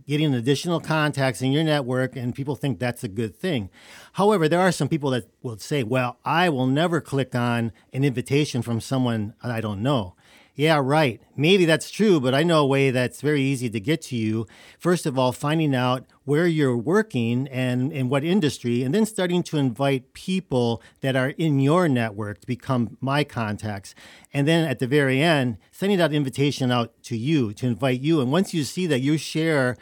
getting 0.08 0.34
additional 0.34 0.80
contacts 0.80 1.40
in 1.40 1.52
your 1.52 1.62
network, 1.62 2.16
and 2.16 2.34
people 2.34 2.56
think 2.56 2.80
that's 2.80 3.04
a 3.04 3.08
good 3.08 3.36
thing. 3.36 3.70
However, 4.14 4.48
there 4.48 4.60
are 4.60 4.72
some 4.72 4.88
people 4.88 5.10
that 5.10 5.28
will 5.42 5.58
say, 5.58 5.84
well, 5.84 6.18
I 6.24 6.48
will 6.48 6.66
never 6.66 7.00
click 7.00 7.34
on 7.34 7.70
an 7.92 8.02
invitation 8.04 8.62
from 8.62 8.80
someone 8.80 9.34
I 9.42 9.60
don't 9.60 9.82
know. 9.82 10.14
Yeah, 10.56 10.80
right. 10.80 11.20
Maybe 11.36 11.64
that's 11.64 11.90
true, 11.90 12.20
but 12.20 12.32
I 12.32 12.44
know 12.44 12.60
a 12.62 12.66
way 12.66 12.92
that's 12.92 13.20
very 13.20 13.42
easy 13.42 13.68
to 13.70 13.80
get 13.80 14.00
to 14.02 14.16
you. 14.16 14.46
First 14.78 15.04
of 15.04 15.18
all, 15.18 15.32
finding 15.32 15.74
out 15.74 16.06
where 16.24 16.46
you're 16.46 16.76
working 16.76 17.48
and 17.48 17.92
in 17.92 18.08
what 18.08 18.22
industry, 18.22 18.84
and 18.84 18.94
then 18.94 19.04
starting 19.04 19.42
to 19.44 19.56
invite 19.56 20.12
people 20.12 20.80
that 21.00 21.16
are 21.16 21.30
in 21.30 21.58
your 21.58 21.88
network 21.88 22.40
to 22.42 22.46
become 22.46 22.96
my 23.00 23.24
contacts. 23.24 23.96
And 24.32 24.46
then 24.46 24.68
at 24.68 24.78
the 24.78 24.86
very 24.86 25.20
end, 25.20 25.58
sending 25.72 25.98
that 25.98 26.12
invitation 26.12 26.70
out 26.70 27.02
to 27.04 27.16
you 27.16 27.52
to 27.54 27.66
invite 27.66 28.00
you. 28.00 28.20
And 28.20 28.30
once 28.30 28.54
you 28.54 28.62
see 28.62 28.86
that 28.86 29.00
you 29.00 29.18
share 29.18 29.76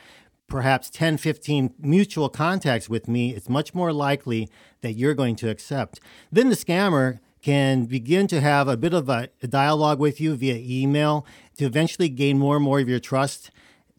perhaps 0.46 0.88
10, 0.88 1.18
15 1.18 1.74
mutual 1.80 2.30
contacts 2.30 2.88
with 2.88 3.08
me, 3.08 3.34
it's 3.34 3.48
much 3.48 3.74
more 3.74 3.92
likely 3.92 4.48
that 4.80 4.94
you're 4.94 5.14
going 5.14 5.36
to 5.36 5.50
accept. 5.50 6.00
Then 6.30 6.48
the 6.48 6.56
scammer 6.56 7.20
can 7.42 7.84
begin 7.86 8.26
to 8.28 8.40
have 8.40 8.68
a 8.68 8.76
bit 8.76 8.94
of 8.94 9.08
a, 9.08 9.28
a 9.42 9.46
dialogue 9.46 9.98
with 9.98 10.20
you 10.20 10.34
via 10.36 10.54
email 10.54 11.26
to 11.58 11.64
eventually 11.64 12.08
gain 12.08 12.38
more 12.38 12.56
and 12.56 12.64
more 12.64 12.80
of 12.80 12.88
your 12.88 13.00
trust 13.00 13.50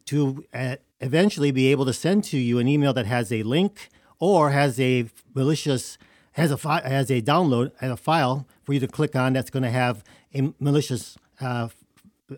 to 0.05 0.45
uh, 0.53 0.77
eventually 1.01 1.51
be 1.51 1.69
able 1.69 1.85
to 1.85 1.93
send 1.93 2.23
to 2.23 2.37
you 2.37 2.57
an 2.57 2.67
email 2.67 2.93
that 2.93 3.05
has 3.05 3.31
a 3.31 3.43
link 3.43 3.89
or 4.19 4.51
has 4.51 4.79
a 4.79 5.09
malicious 5.35 5.97
has 6.33 6.49
a 6.49 6.57
fi- 6.57 6.81
has 6.81 7.11
a 7.11 7.21
download 7.21 7.71
and 7.81 7.91
a 7.91 7.97
file 7.97 8.47
for 8.63 8.73
you 8.73 8.79
to 8.79 8.87
click 8.87 9.15
on 9.15 9.33
that's 9.33 9.49
going 9.49 9.63
to 9.63 9.69
have 9.69 10.03
a 10.33 10.53
malicious 10.59 11.17
uh, 11.41 11.67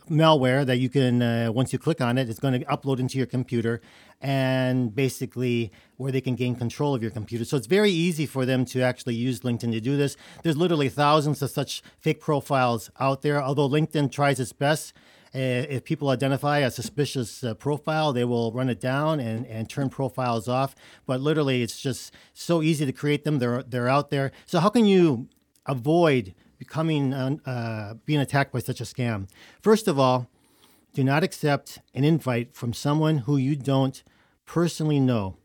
malware 0.09 0.65
that 0.65 0.77
you 0.77 0.89
can 0.89 1.21
uh, 1.21 1.51
once 1.51 1.73
you 1.73 1.79
click 1.79 2.01
on 2.01 2.17
it 2.17 2.29
it's 2.29 2.39
going 2.39 2.59
to 2.59 2.65
upload 2.65 2.99
into 2.99 3.17
your 3.17 3.27
computer 3.27 3.81
and 4.21 4.95
basically 4.95 5.71
where 5.97 6.11
they 6.11 6.21
can 6.21 6.35
gain 6.35 6.55
control 6.55 6.95
of 6.95 7.01
your 7.01 7.11
computer 7.11 7.45
so 7.45 7.57
it's 7.57 7.67
very 7.67 7.91
easy 7.91 8.25
for 8.25 8.45
them 8.45 8.65
to 8.65 8.81
actually 8.81 9.15
use 9.15 9.41
linkedin 9.41 9.71
to 9.71 9.79
do 9.79 9.97
this 9.97 10.15
there's 10.43 10.57
literally 10.57 10.89
thousands 10.89 11.41
of 11.41 11.49
such 11.49 11.81
fake 11.99 12.19
profiles 12.19 12.89
out 12.99 13.21
there 13.21 13.41
although 13.41 13.69
linkedin 13.69 14.11
tries 14.11 14.39
its 14.39 14.53
best 14.53 14.93
uh, 15.35 15.67
if 15.67 15.83
people 15.83 16.07
identify 16.09 16.59
a 16.59 16.71
suspicious 16.71 17.43
uh, 17.43 17.53
profile, 17.53 18.13
they 18.13 18.23
will 18.23 18.53
run 18.53 18.69
it 18.69 18.79
down 18.79 19.19
and, 19.19 19.45
and 19.47 19.69
turn 19.69 19.89
profiles 19.89 20.47
off. 20.47 20.73
But 21.05 21.19
literally, 21.19 21.61
it's 21.61 21.81
just 21.81 22.13
so 22.33 22.61
easy 22.61 22.85
to 22.85 22.93
create 22.93 23.25
them. 23.25 23.39
They're, 23.39 23.61
they're 23.61 23.89
out 23.89 24.11
there. 24.11 24.31
So, 24.45 24.61
how 24.61 24.69
can 24.69 24.85
you 24.85 25.27
avoid 25.65 26.33
becoming 26.57 27.13
uh, 27.13 27.95
being 28.05 28.19
attacked 28.19 28.51
by 28.51 28.59
such 28.59 28.81
a 28.81 28.85
scam. 28.85 29.27
First 29.61 29.87
of 29.87 29.99
all, 29.99 30.27
do 30.93 31.03
not 31.03 31.23
accept 31.23 31.79
an 31.93 32.03
invite 32.03 32.55
from 32.55 32.73
someone 32.73 33.19
who 33.19 33.37
you 33.37 33.55
don't 33.55 34.01
personally 34.45 34.99
know. 34.99 35.37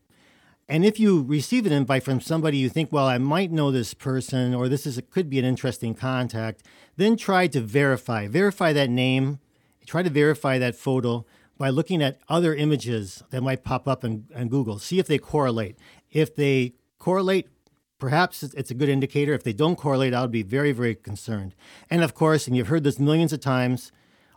And 0.69 0.85
if 0.85 0.97
you 1.01 1.23
receive 1.23 1.65
an 1.65 1.73
invite 1.73 2.03
from 2.03 2.21
somebody 2.21 2.57
you 2.57 2.69
think, 2.69 2.93
well, 2.93 3.05
I 3.05 3.17
might 3.17 3.51
know 3.51 3.71
this 3.71 3.93
person 3.93 4.55
or 4.55 4.69
this 4.69 4.87
is 4.87 4.97
a, 4.97 5.01
could 5.01 5.29
be 5.29 5.37
an 5.37 5.43
interesting 5.43 5.93
contact, 5.93 6.63
then 6.95 7.17
try 7.17 7.47
to 7.47 7.59
verify. 7.59 8.27
Verify 8.27 8.71
that 8.71 8.89
name. 8.89 9.39
Try 9.85 10.03
to 10.03 10.09
verify 10.09 10.57
that 10.59 10.77
photo 10.77 11.25
by 11.57 11.69
looking 11.69 12.01
at 12.01 12.19
other 12.29 12.55
images 12.55 13.21
that 13.31 13.41
might 13.41 13.65
pop 13.65 13.85
up 13.85 14.05
in, 14.05 14.27
in 14.33 14.47
Google. 14.47 14.79
See 14.79 14.97
if 14.97 15.07
they 15.07 15.17
correlate. 15.17 15.77
If 16.09 16.33
they 16.35 16.75
correlate, 16.97 17.49
perhaps 18.01 18.43
it's 18.43 18.71
a 18.71 18.73
good 18.73 18.89
indicator. 18.89 19.33
If 19.33 19.43
they 19.43 19.53
don't 19.53 19.77
correlate, 19.77 20.13
I 20.13 20.21
would 20.21 20.31
be 20.31 20.43
very, 20.43 20.73
very 20.73 20.95
concerned. 20.95 21.55
And 21.89 22.03
of 22.03 22.13
course, 22.13 22.47
and 22.47 22.57
you've 22.57 22.67
heard 22.67 22.83
this 22.83 22.99
millions 22.99 23.31
of 23.31 23.39
times, 23.39 23.93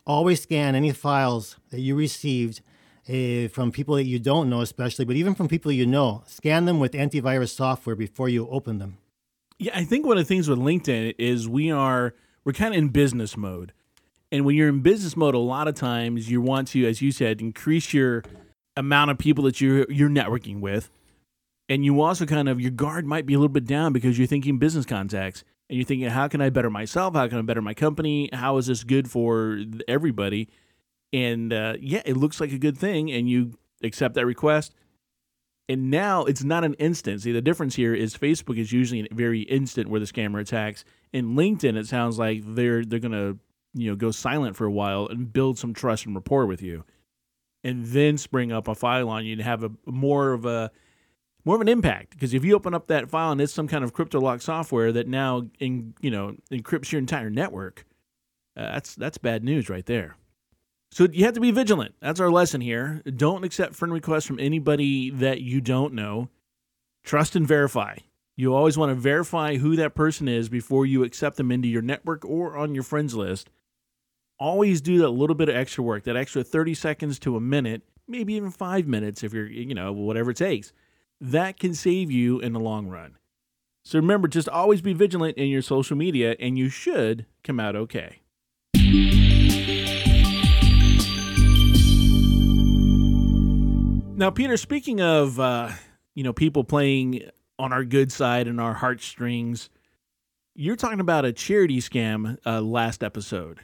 always 0.07 0.43
scan 0.43 0.77
any 0.77 0.93
files 0.93 1.57
that 1.71 1.81
you 1.81 1.97
received 1.97 2.61
uh, 3.09 3.49
from 3.49 3.73
people 3.73 3.97
that 3.97 4.05
you 4.05 4.19
don't 4.19 4.49
know, 4.49 4.61
especially, 4.61 5.07
but 5.07 5.17
even 5.17 5.35
from 5.35 5.49
people 5.49 5.73
you 5.73 5.87
know. 5.87 6.23
Scan 6.27 6.67
them 6.67 6.79
with 6.79 6.93
antivirus 6.93 7.49
software 7.49 7.97
before 7.97 8.29
you 8.29 8.47
open 8.49 8.79
them. 8.79 8.99
Yeah, 9.59 9.73
I 9.75 9.85
think 9.85 10.07
one 10.07 10.19
of 10.19 10.25
the 10.25 10.29
things 10.29 10.49
with 10.49 10.59
LinkedIn 10.59 11.15
is 11.19 11.49
we 11.49 11.71
are 11.71 12.15
we're 12.45 12.53
kind 12.53 12.75
of 12.75 12.79
in 12.79 12.89
business 12.89 13.37
mode. 13.37 13.73
And 14.31 14.45
when 14.45 14.57
you're 14.57 14.69
in 14.69 14.81
business 14.81 15.17
mode, 15.17 15.35
a 15.35 15.39
lot 15.39 15.69
of 15.69 15.75
times 15.75 16.31
you 16.31 16.43
want 16.43 16.69
to, 16.69 16.87
as 16.87 17.01
you 17.01 17.13
said, 17.13 17.41
increase 17.41 17.95
your 17.95 18.25
amount 18.77 19.11
of 19.11 19.17
people 19.17 19.45
that 19.45 19.61
you're 19.61 19.91
you're 19.91 20.11
networking 20.11 20.61
with 20.61 20.91
and 21.69 21.85
you 21.85 22.01
also 22.01 22.27
kind 22.27 22.49
of 22.49 22.61
your 22.61 22.71
guard 22.71 23.07
might 23.07 23.27
be 23.27 23.35
a 23.35 23.39
little 23.39 23.53
bit 23.53 23.67
down 23.67 23.93
because 23.93 24.19
you're 24.19 24.27
thinking 24.27 24.59
business 24.59 24.85
contacts. 24.85 25.45
And 25.71 25.79
you're 25.79 25.87
thinking 25.87 26.09
how 26.11 26.29
can 26.29 26.41
i 26.43 26.51
better 26.51 26.69
myself? 26.69 27.15
How 27.15 27.27
can 27.27 27.39
i 27.39 27.43
better 27.43 27.63
my 27.63 27.75
company? 27.75 28.29
How 28.33 28.59
is 28.59 28.67
this 28.67 28.85
good 28.85 29.11
for 29.11 29.61
everybody? 29.89 30.49
And 31.13 31.53
uh, 31.53 31.75
yeah 31.81 32.03
it 32.05 32.17
looks 32.17 32.41
like 32.41 32.53
a 32.53 32.59
good 32.59 32.77
thing 32.77 33.11
and 33.11 33.29
you 33.29 33.55
accept 33.83 34.15
that 34.15 34.27
request. 34.27 34.75
And 35.67 35.91
now 35.91 36.25
it's 36.25 36.45
not 36.45 36.65
an 36.65 36.75
instant. 36.75 37.23
See 37.23 37.33
the 37.33 37.41
difference 37.41 37.77
here 37.77 37.95
is 37.95 38.15
facebook 38.15 38.59
is 38.59 38.73
usually 38.73 39.09
very 39.11 39.41
instant 39.43 39.89
where 39.89 40.01
the 40.01 40.07
scammer 40.07 40.41
attacks. 40.41 40.85
In 41.15 41.35
linkedin 41.35 41.77
it 41.77 41.87
sounds 41.87 42.19
like 42.19 42.43
they're 42.45 42.85
they're 42.85 42.99
gonna 42.99 43.39
you 43.73 43.91
know 43.91 43.97
go 43.97 44.11
silent 44.11 44.55
for 44.57 44.67
a 44.67 44.71
while 44.71 45.07
and 45.09 45.33
build 45.33 45.59
some 45.59 45.73
trust 45.73 46.05
and 46.05 46.15
rapport 46.15 46.45
with 46.45 46.61
you. 46.61 46.85
And 47.63 47.87
then 47.87 48.19
spring 48.19 48.53
up 48.53 48.69
a 48.69 48.75
file 48.75 49.09
on 49.09 49.25
you 49.25 49.33
and 49.33 49.41
have 49.41 49.65
a 49.65 49.71
more 49.87 50.35
of 50.35 50.45
a 50.45 50.71
more 51.45 51.57
of 51.57 51.61
an 51.61 51.69
impact 51.69 52.11
because 52.11 52.33
if 52.33 52.45
you 52.45 52.55
open 52.55 52.75
up 52.75 52.87
that 52.87 53.11
file 53.11 53.33
and 53.33 53.41
it's 53.41 53.53
some 53.53 53.69
kind 53.69 53.85
of 53.85 53.93
crypto 53.93 54.21
lock 54.21 54.41
software 54.41 54.93
that 54.93 55.07
now 55.07 55.47
in, 55.59 55.95
you 56.01 56.11
know 56.11 56.37
encrypts 56.51 56.91
your 56.91 56.99
entire 56.99 57.31
network, 57.31 57.85
uh, 58.57 58.73
that's 58.73 58.95
that's 58.95 59.19
bad 59.19 59.45
news 59.45 59.69
right 59.69 59.87
there. 59.87 60.17
So 60.91 61.09
you 61.11 61.25
have 61.25 61.35
to 61.35 61.41
be 61.41 61.51
vigilant. 61.51 61.97
That's 62.01 62.21
our 62.21 62.31
lesson 62.31 62.61
here. 62.61 63.03
Don't 63.17 63.45
accept 63.45 63.75
friend 63.75 63.93
requests 63.93 64.27
from 64.27 64.39
anybody 64.39 65.11
that 65.11 65.41
you 65.41 65.61
don't 65.61 65.93
know. 65.93 66.29
Trust 67.03 67.35
and 67.35 67.47
verify. 67.47 67.97
You 68.37 68.55
always 68.55 68.79
want 68.79 68.91
to 68.91 68.95
verify 68.95 69.57
who 69.57 69.77
that 69.77 69.95
person 69.95 70.29
is 70.29 70.49
before 70.49 70.87
you 70.87 71.03
accept 71.05 71.37
them 71.37 71.51
into 71.51 71.69
your 71.69 71.83
network 71.83 72.25
or 72.25 72.57
on 72.57 72.75
your 72.75 72.85
friends 72.85 73.15
list. 73.15 73.51
Always 74.39 74.81
do 74.81 74.99
that 74.99 75.11
little 75.11 75.37
bit 75.37 75.49
of 75.49 75.57
extra 75.57 75.85
work, 75.85 76.05
that 76.05 76.17
extra 76.17 76.43
30 76.43 76.75
seconds 76.75 77.19
to 77.21 77.37
a 77.37 77.41
minute, 77.41 77.83
maybe 78.09 78.35
even 78.35 78.51
five 78.51 78.87
minutes 78.87 79.23
if 79.23 79.33
you're, 79.33 79.47
you 79.47 79.75
know, 79.75 79.93
whatever 79.93 80.31
it 80.31 80.37
takes 80.37 80.73
that 81.31 81.59
can 81.59 81.73
save 81.73 82.11
you 82.11 82.39
in 82.39 82.53
the 82.53 82.61
long 82.61 82.87
run. 82.89 83.17
So 83.83 83.99
remember, 83.99 84.29
just 84.29 84.49
always 84.49 84.83
be 84.83 84.93
vigilant 84.93 85.37
in 85.37 85.49
your 85.49 85.63
social 85.63 85.97
media, 85.97 86.37
and 86.39 86.59
you 86.59 86.69
should 86.69 87.27
come 87.43 87.59
out 87.59 87.77
okay. 87.77 88.21
Now, 94.17 94.31
Peter, 94.31 94.57
speaking 94.57 95.01
of 95.01 95.41
uh, 95.41 95.71
you 96.15 96.25
know 96.25 96.33
people 96.33 96.63
playing 96.63 97.29
on 97.59 97.73
our 97.73 97.85
good 97.85 98.13
side 98.13 98.47
and 98.47 98.61
our 98.61 98.75
heartstrings, 98.75 99.71
you're 100.55 100.77
talking 100.77 101.01
about 101.01 101.25
a 101.25 101.33
charity 101.33 101.81
scam 101.81 102.39
uh, 102.47 102.61
last 102.61 103.03
episode, 103.03 103.61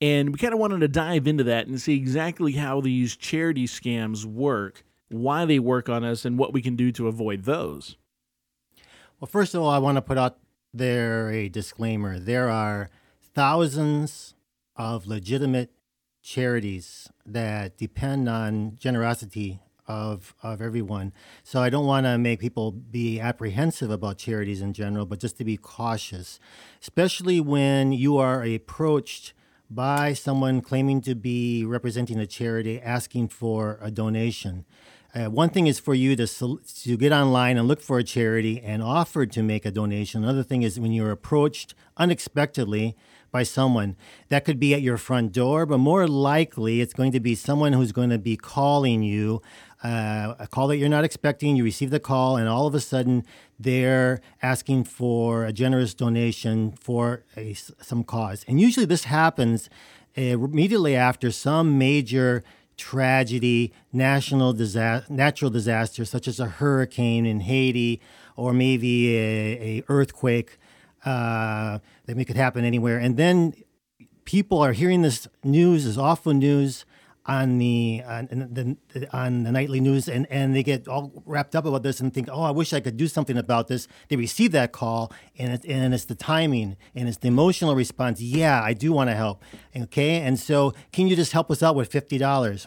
and 0.00 0.30
we 0.30 0.38
kind 0.38 0.52
of 0.52 0.60
wanted 0.60 0.80
to 0.80 0.88
dive 0.88 1.26
into 1.26 1.44
that 1.44 1.68
and 1.68 1.80
see 1.80 1.96
exactly 1.96 2.52
how 2.52 2.80
these 2.80 3.16
charity 3.16 3.66
scams 3.66 4.24
work 4.24 4.84
why 5.10 5.44
they 5.44 5.58
work 5.58 5.88
on 5.88 6.04
us, 6.04 6.24
and 6.24 6.38
what 6.38 6.52
we 6.52 6.62
can 6.62 6.76
do 6.76 6.92
to 6.92 7.08
avoid 7.08 7.44
those. 7.44 7.96
Well, 9.18 9.28
first 9.28 9.54
of 9.54 9.62
all, 9.62 9.70
I 9.70 9.78
want 9.78 9.96
to 9.96 10.02
put 10.02 10.16
out 10.16 10.38
there 10.72 11.30
a 11.30 11.48
disclaimer. 11.48 12.18
There 12.18 12.48
are 12.48 12.90
thousands 13.34 14.34
of 14.76 15.06
legitimate 15.06 15.72
charities 16.22 17.08
that 17.26 17.76
depend 17.76 18.28
on 18.28 18.76
generosity 18.76 19.60
of 19.86 20.34
of 20.42 20.62
everyone. 20.62 21.12
So 21.42 21.60
I 21.60 21.68
don't 21.68 21.86
want 21.86 22.06
to 22.06 22.16
make 22.16 22.38
people 22.38 22.70
be 22.70 23.18
apprehensive 23.18 23.90
about 23.90 24.18
charities 24.18 24.62
in 24.62 24.72
general, 24.72 25.04
but 25.04 25.18
just 25.18 25.36
to 25.38 25.44
be 25.44 25.56
cautious, 25.56 26.38
especially 26.80 27.40
when 27.40 27.92
you 27.92 28.16
are 28.16 28.44
approached 28.44 29.34
by 29.68 30.14
someone 30.14 30.60
claiming 30.60 31.00
to 31.02 31.14
be 31.14 31.64
representing 31.64 32.18
a 32.18 32.26
charity 32.26 32.80
asking 32.80 33.28
for 33.28 33.78
a 33.80 33.90
donation. 33.90 34.64
Uh, 35.12 35.26
one 35.26 35.50
thing 35.50 35.66
is 35.66 35.80
for 35.80 35.94
you 35.94 36.14
to 36.14 36.26
to 36.26 36.96
get 36.96 37.12
online 37.12 37.56
and 37.56 37.66
look 37.66 37.80
for 37.80 37.98
a 37.98 38.04
charity 38.04 38.60
and 38.60 38.82
offer 38.82 39.26
to 39.26 39.42
make 39.42 39.66
a 39.66 39.70
donation. 39.70 40.22
Another 40.22 40.44
thing 40.44 40.62
is 40.62 40.78
when 40.78 40.92
you're 40.92 41.10
approached 41.10 41.74
unexpectedly 41.96 42.96
by 43.32 43.42
someone 43.42 43.96
that 44.28 44.44
could 44.44 44.58
be 44.60 44.72
at 44.74 44.82
your 44.82 44.96
front 44.96 45.32
door, 45.32 45.66
but 45.66 45.78
more 45.78 46.06
likely 46.06 46.80
it's 46.80 46.94
going 46.94 47.12
to 47.12 47.20
be 47.20 47.34
someone 47.34 47.72
who's 47.72 47.92
going 47.92 48.10
to 48.10 48.18
be 48.18 48.36
calling 48.36 49.02
you. 49.02 49.42
Uh, 49.82 50.34
a 50.38 50.46
call 50.46 50.68
that 50.68 50.76
you're 50.76 50.90
not 50.90 51.04
expecting, 51.04 51.56
you 51.56 51.64
receive 51.64 51.90
the 51.90 51.98
call, 51.98 52.36
and 52.36 52.48
all 52.48 52.66
of 52.66 52.74
a 52.74 52.80
sudden 52.80 53.24
they're 53.58 54.20
asking 54.42 54.84
for 54.84 55.46
a 55.46 55.52
generous 55.52 55.94
donation 55.94 56.70
for 56.72 57.24
a, 57.36 57.54
some 57.54 58.04
cause. 58.04 58.44
And 58.46 58.60
usually 58.60 58.86
this 58.86 59.04
happens 59.04 59.70
uh, 60.18 60.20
immediately 60.20 60.94
after 60.96 61.30
some 61.30 61.78
major 61.78 62.42
tragedy, 62.80 63.72
national 63.92 64.54
disaster, 64.54 65.12
natural 65.12 65.50
disaster, 65.50 66.04
such 66.06 66.26
as 66.26 66.40
a 66.40 66.46
hurricane 66.46 67.26
in 67.26 67.40
Haiti 67.40 68.00
or 68.36 68.54
maybe 68.54 69.16
a, 69.16 69.20
a 69.62 69.84
earthquake 69.88 70.58
uh, 71.04 71.78
that 72.06 72.16
could 72.24 72.36
happen 72.36 72.64
anywhere. 72.64 72.98
And 72.98 73.18
then 73.18 73.52
people 74.24 74.58
are 74.60 74.72
hearing 74.72 75.02
this 75.02 75.28
news, 75.44 75.84
this 75.84 75.98
awful 75.98 76.32
news 76.32 76.86
on 77.26 77.58
the 77.58 78.02
on 78.06 78.26
the, 78.30 78.76
on 79.12 79.42
the 79.42 79.52
nightly 79.52 79.80
news, 79.80 80.08
and, 80.08 80.26
and 80.30 80.54
they 80.54 80.62
get 80.62 80.88
all 80.88 81.22
wrapped 81.26 81.54
up 81.54 81.66
about 81.66 81.82
this 81.82 82.00
and 82.00 82.12
think, 82.12 82.28
oh, 82.32 82.42
I 82.42 82.50
wish 82.50 82.72
I 82.72 82.80
could 82.80 82.96
do 82.96 83.06
something 83.06 83.36
about 83.36 83.68
this. 83.68 83.86
They 84.08 84.16
receive 84.16 84.52
that 84.52 84.72
call, 84.72 85.12
and 85.38 85.52
it, 85.52 85.64
and 85.66 85.92
it's 85.94 86.06
the 86.06 86.14
timing 86.14 86.76
and 86.94 87.08
it's 87.08 87.18
the 87.18 87.28
emotional 87.28 87.74
response. 87.74 88.20
Yeah, 88.20 88.62
I 88.62 88.72
do 88.72 88.92
want 88.92 89.10
to 89.10 89.14
help. 89.14 89.42
Okay, 89.76 90.20
and 90.20 90.38
so 90.38 90.72
can 90.92 91.08
you 91.08 91.16
just 91.16 91.32
help 91.32 91.50
us 91.50 91.62
out 91.62 91.76
with 91.76 91.90
fifty 91.90 92.18
dollars? 92.18 92.66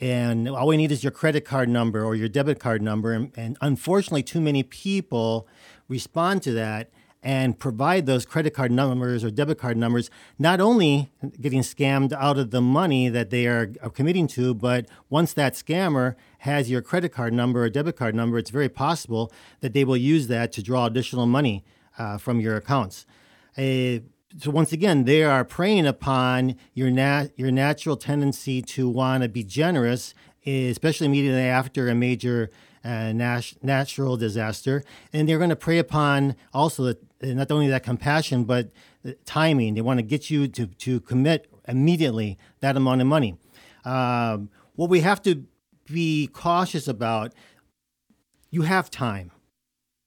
And 0.00 0.48
all 0.48 0.66
we 0.66 0.76
need 0.76 0.90
is 0.90 1.04
your 1.04 1.12
credit 1.12 1.44
card 1.44 1.68
number 1.68 2.04
or 2.04 2.16
your 2.16 2.28
debit 2.28 2.58
card 2.58 2.82
number. 2.82 3.12
And, 3.12 3.30
and 3.36 3.56
unfortunately, 3.60 4.24
too 4.24 4.40
many 4.40 4.64
people 4.64 5.46
respond 5.86 6.42
to 6.42 6.52
that 6.52 6.90
and 7.22 7.58
provide 7.58 8.06
those 8.06 8.26
credit 8.26 8.52
card 8.52 8.72
numbers 8.72 9.22
or 9.22 9.30
debit 9.30 9.58
card 9.58 9.76
numbers, 9.76 10.10
not 10.38 10.60
only 10.60 11.12
getting 11.40 11.60
scammed 11.60 12.12
out 12.12 12.36
of 12.36 12.50
the 12.50 12.60
money 12.60 13.08
that 13.08 13.30
they 13.30 13.46
are, 13.46 13.66
committing 13.94 14.26
to, 14.26 14.54
but 14.54 14.86
once 15.08 15.32
that 15.32 15.54
scammer 15.54 16.16
has 16.38 16.68
your 16.68 16.82
credit 16.82 17.10
card 17.10 17.32
number 17.32 17.62
or 17.62 17.70
debit 17.70 17.96
card 17.96 18.14
number, 18.14 18.38
it's 18.38 18.50
very 18.50 18.68
possible 18.68 19.32
that 19.60 19.72
they 19.72 19.84
will 19.84 19.96
use 19.96 20.26
that 20.26 20.50
to 20.52 20.62
draw 20.62 20.86
additional 20.86 21.26
money 21.26 21.64
uh, 21.98 22.18
from 22.18 22.40
your 22.40 22.56
accounts. 22.56 23.06
Uh, 23.56 24.00
so 24.38 24.50
once 24.50 24.72
again, 24.72 25.04
they 25.04 25.22
are 25.22 25.44
preying 25.44 25.86
upon 25.86 26.56
your 26.72 26.90
nat- 26.90 27.28
your 27.36 27.50
natural 27.50 27.96
tendency 27.96 28.62
to 28.62 28.88
want 28.88 29.22
to 29.22 29.28
be 29.28 29.44
generous, 29.44 30.14
especially 30.46 31.06
immediately 31.06 31.42
after 31.42 31.88
a 31.88 31.94
major 31.94 32.50
uh, 32.84 33.12
nat- 33.12 33.52
natural 33.62 34.16
disaster, 34.16 34.82
and 35.12 35.28
they're 35.28 35.38
going 35.38 35.50
to 35.50 35.56
prey 35.56 35.78
upon 35.78 36.34
also 36.52 36.82
the, 36.84 36.98
not 37.22 37.50
only 37.50 37.68
that 37.68 37.82
compassion 37.82 38.44
but 38.44 38.70
timing. 39.24 39.74
They 39.74 39.80
want 39.80 39.98
to 39.98 40.02
get 40.02 40.30
you 40.30 40.48
to 40.48 40.66
to 40.66 41.00
commit 41.00 41.48
immediately 41.66 42.38
that 42.60 42.76
amount 42.76 43.00
of 43.00 43.06
money. 43.06 43.36
Um, 43.84 44.50
what 44.74 44.90
we 44.90 45.00
have 45.00 45.22
to 45.22 45.44
be 45.86 46.28
cautious 46.32 46.88
about, 46.88 47.32
you 48.50 48.62
have 48.62 48.90
time. 48.90 49.30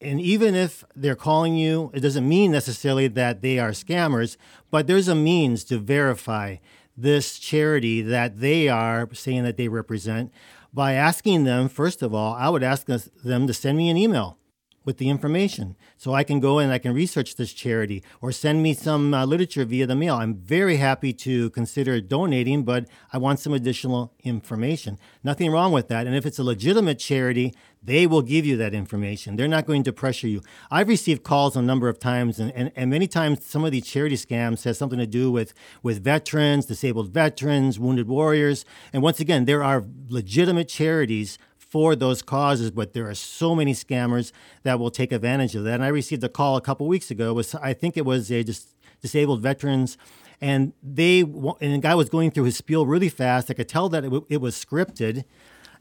And 0.01 0.19
even 0.19 0.55
if 0.55 0.83
they're 0.95 1.15
calling 1.15 1.55
you, 1.55 1.91
it 1.93 2.01
doesn't 2.01 2.27
mean 2.27 2.51
necessarily 2.51 3.07
that 3.07 3.41
they 3.41 3.59
are 3.59 3.71
scammers, 3.71 4.37
but 4.69 4.87
there's 4.87 5.07
a 5.07 5.15
means 5.15 5.63
to 5.65 5.79
verify 5.79 6.57
this 6.97 7.39
charity 7.39 8.01
that 8.01 8.39
they 8.39 8.67
are 8.67 9.09
saying 9.13 9.43
that 9.43 9.57
they 9.57 9.67
represent 9.67 10.31
by 10.73 10.93
asking 10.93 11.45
them, 11.45 11.69
first 11.69 12.01
of 12.01 12.13
all, 12.13 12.33
I 12.33 12.49
would 12.49 12.63
ask 12.63 12.85
them 12.85 13.47
to 13.47 13.53
send 13.53 13.77
me 13.77 13.89
an 13.89 13.97
email 13.97 14.37
with 14.85 14.97
the 14.97 15.09
information 15.09 15.75
so 15.97 16.13
I 16.13 16.23
can 16.23 16.39
go 16.39 16.59
and 16.59 16.71
I 16.71 16.77
can 16.77 16.93
research 16.93 17.35
this 17.35 17.51
charity 17.51 18.03
or 18.21 18.31
send 18.31 18.63
me 18.63 18.73
some 18.73 19.13
uh, 19.13 19.25
literature 19.25 19.65
via 19.65 19.87
the 19.87 19.95
mail. 19.95 20.15
I'm 20.15 20.35
very 20.35 20.77
happy 20.77 21.11
to 21.13 21.49
consider 21.49 21.99
donating, 21.99 22.63
but 22.63 22.87
I 23.11 23.17
want 23.17 23.39
some 23.39 23.53
additional 23.53 24.13
information. 24.23 24.97
Nothing 25.23 25.51
wrong 25.51 25.71
with 25.71 25.87
that. 25.89 26.07
And 26.07 26.15
if 26.15 26.25
it's 26.25 26.39
a 26.39 26.43
legitimate 26.43 26.99
charity, 26.99 27.53
they 27.85 28.07
will 28.07 28.21
give 28.21 28.45
you 28.45 28.57
that 28.57 28.73
information. 28.73 29.35
They're 29.35 29.47
not 29.47 29.67
going 29.67 29.83
to 29.83 29.93
pressure 29.93 30.27
you. 30.27 30.41
I've 30.71 30.87
received 30.87 31.23
calls 31.23 31.55
a 31.55 31.61
number 31.61 31.87
of 31.87 31.99
times, 31.99 32.39
and, 32.39 32.51
and, 32.53 32.71
and 32.75 32.89
many 32.89 33.07
times 33.07 33.45
some 33.45 33.63
of 33.63 33.71
these 33.71 33.85
charity 33.85 34.15
scams 34.15 34.63
has 34.63 34.77
something 34.77 34.97
to 34.97 35.05
do 35.05 35.31
with, 35.31 35.53
with 35.83 36.03
veterans, 36.03 36.65
disabled 36.65 37.09
veterans, 37.09 37.79
wounded 37.79 38.07
warriors. 38.07 38.65
And 38.91 39.03
once 39.03 39.19
again, 39.19 39.45
there 39.45 39.63
are 39.63 39.85
legitimate 40.09 40.67
charities 40.67 41.37
for 41.69 41.95
those 41.95 42.21
causes, 42.21 42.71
but 42.71 42.93
there 42.93 43.09
are 43.09 43.15
so 43.15 43.55
many 43.55 43.73
scammers 43.73 44.31
that 44.63 44.79
will 44.79 44.91
take 44.91 45.11
advantage 45.11 45.55
of 45.55 45.63
that. 45.63 45.75
And 45.75 45.83
I 45.83 45.87
received 45.87 46.23
a 46.23 46.29
call 46.29 46.57
a 46.57 46.61
couple 46.61 46.87
weeks 46.87 47.11
ago. 47.11 47.33
Was 47.33 47.55
I 47.55 47.73
think 47.73 47.97
it 47.97 48.05
was 48.05 48.31
a 48.31 48.43
dis- 48.43 48.73
disabled 49.01 49.41
veterans, 49.41 49.97
and 50.39 50.73
they 50.81 51.21
and 51.21 51.73
the 51.73 51.79
guy 51.79 51.95
was 51.95 52.09
going 52.09 52.31
through 52.31 52.45
his 52.45 52.57
spiel 52.57 52.85
really 52.85 53.09
fast. 53.09 53.49
I 53.49 53.53
could 53.53 53.69
tell 53.69 53.89
that 53.89 54.03
it, 54.03 54.07
w- 54.07 54.25
it 54.29 54.41
was 54.41 54.55
scripted, 54.55 55.25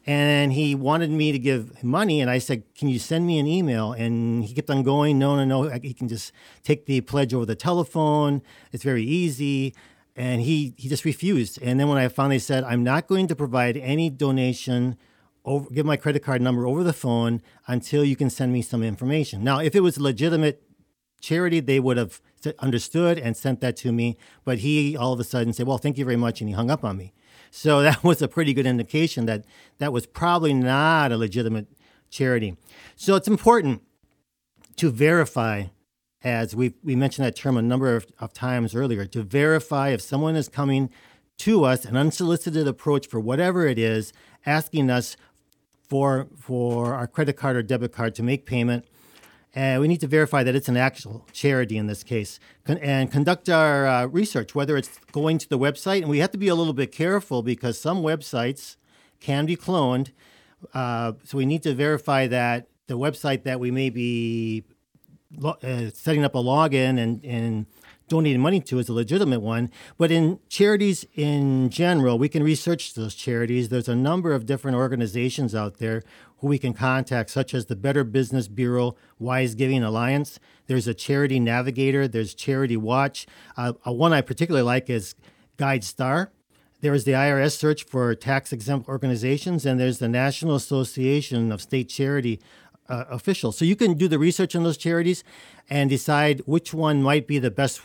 and 0.06 0.52
he 0.52 0.74
wanted 0.74 1.10
me 1.10 1.32
to 1.32 1.38
give 1.38 1.82
money. 1.84 2.20
And 2.20 2.30
I 2.30 2.38
said, 2.38 2.62
"Can 2.74 2.88
you 2.88 2.98
send 2.98 3.26
me 3.26 3.38
an 3.38 3.46
email?" 3.46 3.92
And 3.92 4.44
he 4.44 4.54
kept 4.54 4.70
on 4.70 4.82
going. 4.82 5.18
No, 5.18 5.36
no, 5.36 5.44
no. 5.44 5.78
He 5.78 5.92
can 5.92 6.08
just 6.08 6.32
take 6.62 6.86
the 6.86 7.02
pledge 7.02 7.34
over 7.34 7.46
the 7.46 7.54
telephone. 7.56 8.42
It's 8.72 8.84
very 8.84 9.04
easy 9.04 9.74
and 10.16 10.40
he 10.42 10.74
he 10.76 10.88
just 10.88 11.04
refused. 11.04 11.60
And 11.60 11.78
then 11.78 11.88
when 11.88 11.98
I 11.98 12.08
finally 12.08 12.38
said, 12.38 12.64
"I'm 12.64 12.84
not 12.84 13.08
going 13.08 13.26
to 13.26 13.36
provide 13.36 13.76
any 13.76 14.10
donation 14.10 14.96
over, 15.44 15.68
give 15.70 15.86
my 15.86 15.96
credit 15.96 16.22
card 16.22 16.40
number 16.40 16.66
over 16.66 16.82
the 16.82 16.92
phone 16.92 17.42
until 17.66 18.04
you 18.04 18.16
can 18.16 18.30
send 18.30 18.52
me 18.52 18.62
some 18.62 18.82
information. 18.82 19.44
Now, 19.44 19.60
if 19.60 19.74
it 19.74 19.80
was 19.80 19.96
a 19.96 20.02
legitimate 20.02 20.62
charity, 21.20 21.60
they 21.60 21.80
would 21.80 21.96
have 21.96 22.20
understood 22.58 23.18
and 23.18 23.36
sent 23.36 23.60
that 23.60 23.76
to 23.78 23.92
me. 23.92 24.16
But 24.44 24.58
he 24.58 24.96
all 24.96 25.12
of 25.12 25.20
a 25.20 25.24
sudden 25.24 25.52
said, 25.52 25.66
"Well, 25.66 25.78
thank 25.78 25.98
you 25.98 26.04
very 26.04 26.16
much," 26.16 26.40
and 26.40 26.48
he 26.48 26.54
hung 26.54 26.70
up 26.70 26.84
on 26.84 26.96
me. 26.96 27.12
So 27.50 27.82
that 27.88 28.02
was 28.04 28.22
a 28.22 28.28
pretty 28.28 28.54
good 28.54 28.66
indication 28.66 29.26
that 29.26 29.44
that 29.78 29.92
was 29.92 30.06
probably 30.06 30.54
not 30.54 31.12
a 31.12 31.16
legitimate 31.16 31.66
charity. 32.10 32.56
So 32.96 33.16
it's 33.16 33.28
important 33.28 33.82
to 34.76 34.90
verify, 34.90 35.64
as 36.22 36.54
we 36.54 36.74
we 36.82 36.96
mentioned 36.96 37.26
that 37.26 37.36
term 37.36 37.56
a 37.56 37.62
number 37.62 37.96
of, 37.96 38.06
of 38.18 38.32
times 38.32 38.74
earlier, 38.74 39.04
to 39.06 39.22
verify 39.22 39.90
if 39.90 40.00
someone 40.00 40.36
is 40.36 40.48
coming 40.48 40.90
to 41.36 41.64
us 41.64 41.84
an 41.84 41.96
unsolicited 41.96 42.68
approach 42.68 43.08
for 43.08 43.18
whatever 43.18 43.66
it 43.66 43.78
is, 43.78 44.12
asking 44.46 44.88
us 44.90 45.16
for 45.88 46.28
for 46.36 46.94
our 46.94 47.06
credit 47.06 47.36
card 47.36 47.56
or 47.56 47.62
debit 47.62 47.92
card 47.92 48.14
to 48.16 48.22
make 48.22 48.46
payment. 48.46 48.84
And 49.56 49.80
we 49.80 49.86
need 49.86 50.00
to 50.00 50.08
verify 50.08 50.42
that 50.42 50.56
it's 50.56 50.68
an 50.68 50.76
actual 50.76 51.24
charity 51.32 51.76
in 51.76 51.86
this 51.86 52.02
case 52.02 52.40
Con- 52.64 52.78
and 52.78 53.10
conduct 53.10 53.48
our 53.48 53.86
uh, 53.86 54.06
research, 54.06 54.52
whether 54.54 54.76
it's 54.76 54.98
going 55.12 55.38
to 55.38 55.48
the 55.48 55.58
website. 55.58 55.98
And 55.98 56.08
we 56.08 56.18
have 56.18 56.32
to 56.32 56.38
be 56.38 56.48
a 56.48 56.56
little 56.56 56.72
bit 56.72 56.90
careful 56.90 57.42
because 57.42 57.80
some 57.80 58.02
websites 58.02 58.76
can 59.20 59.46
be 59.46 59.56
cloned. 59.56 60.10
Uh, 60.72 61.12
so 61.22 61.38
we 61.38 61.46
need 61.46 61.62
to 61.62 61.74
verify 61.74 62.26
that 62.26 62.66
the 62.88 62.98
website 62.98 63.44
that 63.44 63.60
we 63.60 63.70
may 63.70 63.90
be 63.90 64.64
lo- 65.36 65.56
uh, 65.62 65.90
setting 65.92 66.24
up 66.24 66.34
a 66.34 66.38
login 66.38 66.98
and, 66.98 67.24
and 67.24 67.66
donating 68.08 68.40
money 68.40 68.60
to 68.60 68.78
is 68.78 68.88
a 68.88 68.92
legitimate 68.92 69.40
one. 69.40 69.70
But 69.98 70.10
in 70.10 70.38
charities 70.48 71.06
in 71.14 71.70
general, 71.70 72.18
we 72.18 72.28
can 72.28 72.42
research 72.42 72.94
those 72.94 73.14
charities. 73.14 73.68
There's 73.68 73.88
a 73.88 73.96
number 73.96 74.32
of 74.32 74.46
different 74.46 74.76
organizations 74.76 75.54
out 75.54 75.78
there 75.78 76.02
who 76.38 76.48
we 76.48 76.58
can 76.58 76.74
contact, 76.74 77.30
such 77.30 77.54
as 77.54 77.66
the 77.66 77.76
Better 77.76 78.04
Business 78.04 78.48
Bureau 78.48 78.96
Wise 79.18 79.54
Giving 79.54 79.82
Alliance. 79.82 80.38
There's 80.66 80.86
a 80.86 80.94
Charity 80.94 81.40
Navigator. 81.40 82.06
There's 82.06 82.34
Charity 82.34 82.76
Watch. 82.76 83.26
Uh, 83.56 83.72
one 83.84 84.12
I 84.12 84.20
particularly 84.20 84.64
like 84.64 84.90
is 84.90 85.14
GuideStar. 85.56 86.28
There 86.80 86.92
is 86.92 87.04
the 87.04 87.12
IRS 87.12 87.56
search 87.56 87.84
for 87.84 88.14
tax 88.14 88.52
exempt 88.52 88.90
organizations, 88.90 89.64
and 89.64 89.80
there's 89.80 90.00
the 90.00 90.08
National 90.08 90.54
Association 90.54 91.50
of 91.50 91.62
State 91.62 91.88
Charity 91.88 92.40
uh, 92.88 93.04
officials. 93.10 93.56
So 93.56 93.64
you 93.64 93.76
can 93.76 93.94
do 93.94 94.08
the 94.08 94.18
research 94.18 94.54
on 94.54 94.62
those 94.62 94.76
charities 94.76 95.24
and 95.70 95.88
decide 95.88 96.42
which 96.46 96.74
one 96.74 97.02
might 97.02 97.26
be 97.26 97.38
the 97.38 97.50
best 97.50 97.80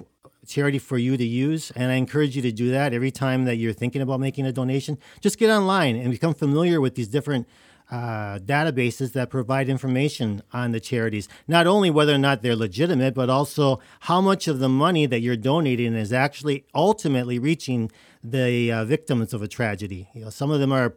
charity 0.47 0.79
for 0.79 0.97
you 0.97 1.15
to 1.15 1.23
use. 1.23 1.71
And 1.75 1.91
I 1.91 1.95
encourage 1.95 2.35
you 2.35 2.41
to 2.41 2.51
do 2.51 2.71
that 2.71 2.93
every 2.93 3.11
time 3.11 3.45
that 3.45 3.55
you're 3.55 3.73
thinking 3.73 4.01
about 4.01 4.19
making 4.19 4.45
a 4.45 4.51
donation. 4.51 4.97
Just 5.21 5.37
get 5.37 5.49
online 5.49 5.95
and 5.95 6.11
become 6.11 6.33
familiar 6.33 6.81
with 6.81 6.95
these 6.95 7.07
different 7.07 7.47
uh, 7.91 8.37
databases 8.39 9.13
that 9.13 9.29
provide 9.29 9.67
information 9.67 10.43
on 10.53 10.71
the 10.71 10.79
charities, 10.79 11.27
not 11.47 11.65
only 11.65 11.89
whether 11.89 12.13
or 12.13 12.19
not 12.19 12.41
they're 12.41 12.55
legitimate, 12.55 13.15
but 13.15 13.29
also 13.29 13.79
how 14.01 14.21
much 14.21 14.47
of 14.47 14.59
the 14.59 14.69
money 14.69 15.07
that 15.07 15.21
you're 15.21 15.35
donating 15.35 15.95
is 15.95 16.13
actually 16.13 16.65
ultimately 16.75 17.39
reaching 17.39 17.91
the 18.23 18.71
uh, 18.71 18.85
victims 18.85 19.33
of 19.33 19.41
a 19.41 19.47
tragedy. 19.47 20.07
You 20.13 20.25
know, 20.25 20.29
some 20.29 20.51
of 20.51 20.59
them 20.59 20.71
are 20.71 20.95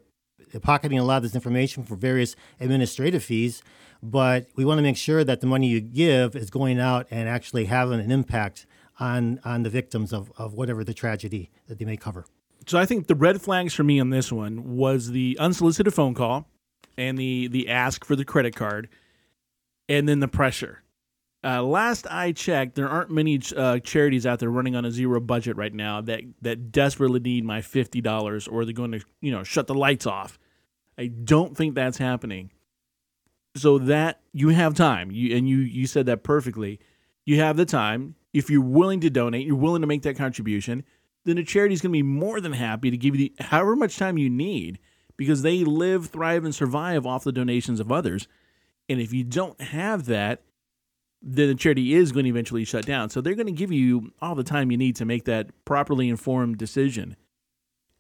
pocketing 0.61 0.99
a 0.99 1.05
lot 1.05 1.19
of 1.19 1.23
this 1.23 1.35
information 1.35 1.83
for 1.83 1.97
various 1.97 2.37
administrative 2.61 3.25
fees, 3.25 3.63
but 4.03 4.49
we 4.57 4.65
want 4.65 4.79
to 4.79 4.83
make 4.83 4.97
sure 4.97 5.23
that 5.23 5.41
the 5.41 5.47
money 5.47 5.69
you 5.69 5.81
give 5.81 6.35
is 6.35 6.51
going 6.51 6.81
out 6.81 7.07
and 7.11 7.29
actually 7.29 7.67
having 7.67 8.01
an 8.01 8.11
impact 8.11 8.67
on 8.99 9.41
on 9.45 9.63
the 9.63 9.71
victims 9.71 10.13
of, 10.13 10.33
of 10.37 10.55
whatever 10.55 10.85
the 10.85 10.95
tragedy 10.95 11.51
that 11.69 11.79
they 11.79 11.85
may 11.85 11.97
cover. 11.97 12.25
So 12.67 12.79
I 12.79 12.87
think 12.87 13.07
the 13.07 13.15
red 13.15 13.41
flags 13.41 13.75
for 13.75 13.83
me 13.83 14.01
on 14.01 14.11
this 14.11 14.31
one 14.31 14.77
was 14.77 15.11
the 15.11 15.37
unsolicited 15.41 15.93
phone 15.95 16.15
call 16.15 16.49
and 16.97 17.19
the 17.19 17.49
the 17.49 17.69
ask 17.69 18.05
for 18.05 18.17
the 18.17 18.25
credit 18.25 18.55
card, 18.55 18.89
and 19.89 20.09
then 20.09 20.21
the 20.21 20.29
pressure. 20.29 20.83
Uh, 21.45 21.61
last 21.61 22.07
I 22.09 22.31
checked, 22.31 22.77
there 22.77 22.89
aren't 22.89 23.11
many 23.11 23.41
uh, 23.57 23.81
charities 23.81 24.27
out 24.27 24.39
there 24.39 24.51
running 24.51 24.77
on 24.77 24.85
a 24.85 24.93
zero 24.93 25.19
budget 25.19 25.57
right 25.57 25.75
now 25.75 26.01
that 26.03 26.23
that 26.43 26.71
desperately 26.71 27.21
need 27.21 27.45
my 27.45 27.63
fifty 27.63 28.01
dollars, 28.01 28.47
or 28.47 28.65
they're 28.65 28.75
going 28.75 28.93
to 28.93 29.01
you 29.21 29.33
know 29.33 29.43
shut 29.43 29.67
the 29.67 29.75
lights 29.75 30.07
off. 30.07 30.39
I 30.99 31.07
don't 31.07 31.57
think 31.57 31.75
that's 31.75 31.99
happening. 31.99 32.51
So 33.55 33.79
that 33.79 34.21
you 34.33 34.49
have 34.49 34.75
time, 34.75 35.11
you 35.11 35.37
and 35.37 35.49
you 35.49 35.59
you 35.59 35.87
said 35.87 36.07
that 36.07 36.23
perfectly. 36.23 36.81
You 37.25 37.39
have 37.39 37.57
the 37.57 37.67
time. 37.67 38.15
If 38.33 38.49
you're 38.49 38.63
willing 38.63 39.01
to 39.01 39.11
donate, 39.11 39.47
you're 39.47 39.55
willing 39.55 39.83
to 39.83 39.87
make 39.87 40.03
that 40.03 40.17
contribution, 40.17 40.85
then 41.25 41.37
the 41.37 41.45
charity 41.45 41.75
is 41.75 41.83
going 41.83 41.91
to 41.91 41.99
be 41.99 42.03
more 42.03 42.41
than 42.41 42.53
happy 42.53 42.91
to 42.91 42.97
give 42.97 43.15
you 43.15 43.29
the 43.37 43.45
however 43.45 43.77
much 43.77 43.99
time 43.99 44.17
you 44.17 44.31
need 44.31 44.79
because 45.17 45.43
they 45.43 45.65
live, 45.65 46.07
thrive, 46.07 46.45
and 46.45 46.55
survive 46.55 47.07
off 47.07 47.25
the 47.25 47.33
donations 47.33 47.79
of 47.79 47.93
others. 47.93 48.27
And 48.89 49.01
if 49.01 49.13
you 49.13 49.23
don't 49.23 49.61
have 49.61 50.07
that, 50.07 50.43
then 51.21 51.49
the 51.49 51.55
charity 51.55 51.95
is 51.95 52.11
going 52.11 52.25
to 52.25 52.31
eventually 52.31 52.65
shut 52.65 52.85
down. 52.85 53.11
So 53.11 53.21
they're 53.21 53.35
going 53.35 53.47
to 53.47 53.53
give 53.53 53.71
you 53.71 54.13
all 54.21 54.35
the 54.35 54.43
time 54.43 54.71
you 54.71 54.77
need 54.77 54.97
to 54.97 55.05
make 55.05 55.25
that 55.25 55.51
properly 55.65 56.09
informed 56.09 56.59
decision. 56.59 57.17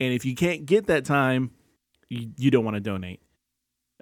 And 0.01 0.13
if 0.13 0.25
you 0.25 0.35
can't 0.35 0.67
get 0.67 0.87
that 0.87 1.05
time, 1.05 1.53
you, 2.09 2.31
you 2.37 2.51
don't 2.51 2.65
want 2.65 2.75
to 2.75 2.81
donate. 2.81 3.21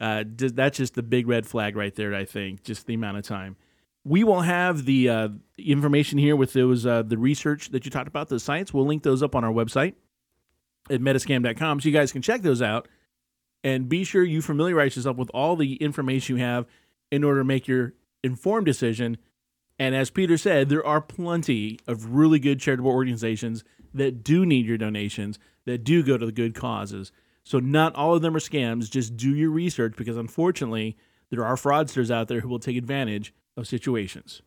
Uh, 0.00 0.24
that's 0.26 0.78
just 0.78 0.94
the 0.94 1.02
big 1.02 1.28
red 1.28 1.46
flag 1.46 1.76
right 1.76 1.94
there, 1.94 2.14
I 2.14 2.24
think, 2.24 2.64
just 2.64 2.86
the 2.86 2.94
amount 2.94 3.18
of 3.18 3.24
time. 3.24 3.56
We 4.02 4.24
will 4.24 4.40
have 4.40 4.86
the 4.86 5.10
uh, 5.10 5.28
information 5.58 6.18
here 6.18 6.34
with 6.36 6.54
those 6.54 6.86
uh, 6.86 7.02
the 7.02 7.18
research 7.18 7.68
that 7.70 7.84
you 7.84 7.90
talked 7.90 8.08
about, 8.08 8.28
the 8.28 8.40
sites. 8.40 8.72
We'll 8.72 8.86
link 8.86 9.02
those 9.02 9.22
up 9.22 9.36
on 9.36 9.44
our 9.44 9.52
website 9.52 9.94
at 10.88 11.00
metascam.com 11.00 11.80
so 11.80 11.88
you 11.88 11.94
guys 11.94 12.12
can 12.12 12.22
check 12.22 12.40
those 12.40 12.62
out 12.62 12.88
and 13.62 13.90
be 13.90 14.04
sure 14.04 14.24
you 14.24 14.40
familiarize 14.40 14.96
yourself 14.96 15.18
with 15.18 15.30
all 15.34 15.54
the 15.54 15.74
information 15.76 16.38
you 16.38 16.42
have 16.42 16.66
in 17.10 17.22
order 17.22 17.40
to 17.40 17.44
make 17.44 17.68
your 17.68 17.92
informed 18.24 18.64
decision. 18.66 19.18
And 19.78 19.94
as 19.94 20.10
Peter 20.10 20.38
said, 20.38 20.70
there 20.70 20.84
are 20.84 21.00
plenty 21.00 21.78
of 21.86 22.14
really 22.14 22.38
good 22.38 22.58
charitable 22.58 22.90
organizations 22.90 23.64
that 23.92 24.22
do 24.22 24.46
need 24.46 24.66
your 24.66 24.78
donations, 24.78 25.38
that 25.66 25.84
do 25.84 26.02
go 26.02 26.16
to 26.16 26.26
the 26.26 26.32
good 26.32 26.54
causes. 26.54 27.12
So 27.50 27.58
not 27.58 27.96
all 27.96 28.14
of 28.14 28.22
them 28.22 28.36
are 28.36 28.38
scams. 28.38 28.88
Just 28.88 29.16
do 29.16 29.34
your 29.34 29.50
research 29.50 29.94
because 29.96 30.16
unfortunately, 30.16 30.96
there 31.30 31.44
are 31.44 31.56
fraudsters 31.56 32.08
out 32.08 32.28
there 32.28 32.42
who 32.42 32.48
will 32.48 32.60
take 32.60 32.76
advantage 32.76 33.34
of 33.56 33.66
situations. 33.66 34.40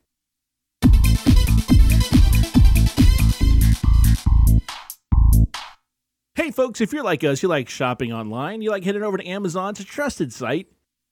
Hey, 6.36 6.50
folks, 6.52 6.80
if 6.80 6.94
you're 6.94 7.04
like 7.04 7.26
us, 7.26 7.44
you 7.44 7.50
like 7.50 7.68
shopping 7.68 8.14
online, 8.14 8.62
you 8.62 8.70
like 8.72 8.86
heading 8.86 9.04
over 9.04 9.18
to 9.18 9.28
Amazon, 9.28 9.72
it's 9.72 9.82
a 9.82 9.84
trusted 9.84 10.32
site. 10.32 10.68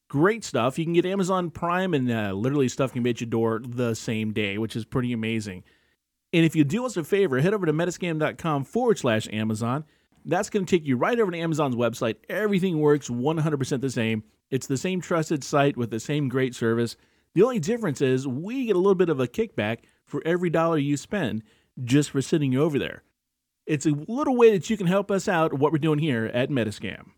Great 0.08 0.44
stuff. 0.44 0.78
You 0.78 0.86
can 0.86 0.94
get 0.94 1.04
Amazon 1.04 1.50
Prime 1.50 1.92
and 1.92 2.10
uh, 2.10 2.32
literally 2.32 2.70
stuff 2.70 2.94
can 2.94 3.02
be 3.02 3.10
at 3.10 3.20
your 3.20 3.28
door 3.28 3.60
the 3.62 3.92
same 3.92 4.32
day, 4.32 4.56
which 4.56 4.76
is 4.76 4.86
pretty 4.86 5.12
amazing. 5.12 5.62
And 6.32 6.46
if 6.46 6.56
you 6.56 6.64
do 6.64 6.86
us 6.86 6.96
a 6.96 7.04
favor, 7.04 7.38
head 7.40 7.52
over 7.52 7.66
to 7.66 7.72
metascam.com 7.74 8.64
forward 8.64 8.98
slash 8.98 9.28
Amazon. 9.30 9.84
That's 10.24 10.50
going 10.50 10.64
to 10.64 10.70
take 10.70 10.86
you 10.86 10.96
right 10.96 11.18
over 11.18 11.30
to 11.30 11.38
Amazon's 11.38 11.74
website. 11.74 12.16
Everything 12.28 12.78
works 12.78 13.08
100% 13.08 13.80
the 13.80 13.90
same. 13.90 14.22
It's 14.50 14.66
the 14.66 14.76
same 14.76 15.00
trusted 15.00 15.42
site 15.42 15.76
with 15.76 15.90
the 15.90 15.98
same 15.98 16.28
great 16.28 16.54
service. 16.54 16.96
The 17.34 17.42
only 17.42 17.58
difference 17.58 18.00
is 18.00 18.28
we 18.28 18.66
get 18.66 18.76
a 18.76 18.78
little 18.78 18.94
bit 18.94 19.08
of 19.08 19.18
a 19.18 19.26
kickback 19.26 19.78
for 20.06 20.22
every 20.24 20.50
dollar 20.50 20.78
you 20.78 20.96
spend 20.96 21.42
just 21.82 22.10
for 22.10 22.22
sitting 22.22 22.56
over 22.56 22.78
there. 22.78 23.02
It's 23.66 23.86
a 23.86 23.92
little 24.08 24.36
way 24.36 24.52
that 24.52 24.68
you 24.68 24.76
can 24.76 24.86
help 24.86 25.10
us 25.10 25.28
out 25.28 25.54
what 25.54 25.72
we're 25.72 25.78
doing 25.78 25.98
here 25.98 26.30
at 26.34 26.50
Metascam. 26.50 27.12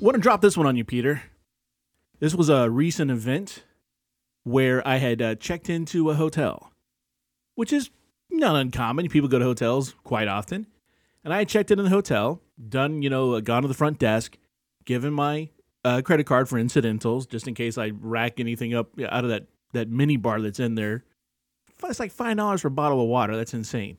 Want 0.00 0.16
to 0.16 0.20
drop 0.20 0.42
this 0.42 0.56
one 0.56 0.66
on 0.66 0.76
you, 0.76 0.84
Peter? 0.84 1.22
This 2.18 2.34
was 2.34 2.50
a 2.50 2.68
recent 2.68 3.10
event 3.10 3.64
where 4.42 4.86
I 4.86 4.96
had 4.96 5.22
uh, 5.22 5.34
checked 5.36 5.70
into 5.70 6.10
a 6.10 6.14
hotel, 6.14 6.73
which 7.54 7.72
is 7.72 7.90
not 8.30 8.56
uncommon. 8.56 9.08
People 9.08 9.28
go 9.28 9.38
to 9.38 9.44
hotels 9.44 9.94
quite 10.04 10.28
often. 10.28 10.66
And 11.22 11.32
I 11.32 11.44
checked 11.44 11.70
in 11.70 11.78
the 11.78 11.88
hotel, 11.88 12.40
done, 12.68 13.02
you 13.02 13.08
know, 13.08 13.40
gone 13.40 13.62
to 13.62 13.68
the 13.68 13.74
front 13.74 13.98
desk, 13.98 14.36
given 14.84 15.12
my 15.12 15.48
uh, 15.84 16.02
credit 16.02 16.26
card 16.26 16.48
for 16.48 16.58
incidentals, 16.58 17.26
just 17.26 17.48
in 17.48 17.54
case 17.54 17.78
I 17.78 17.92
rack 17.98 18.38
anything 18.38 18.74
up 18.74 18.90
out 19.00 19.24
of 19.24 19.30
that 19.30 19.46
that 19.72 19.88
mini 19.88 20.16
bar 20.16 20.40
that's 20.40 20.60
in 20.60 20.74
there. 20.74 21.04
It's 21.82 22.00
like 22.00 22.12
five 22.12 22.36
dollars 22.36 22.60
for 22.60 22.68
a 22.68 22.70
bottle 22.70 23.00
of 23.00 23.08
water. 23.08 23.36
That's 23.36 23.54
insane. 23.54 23.98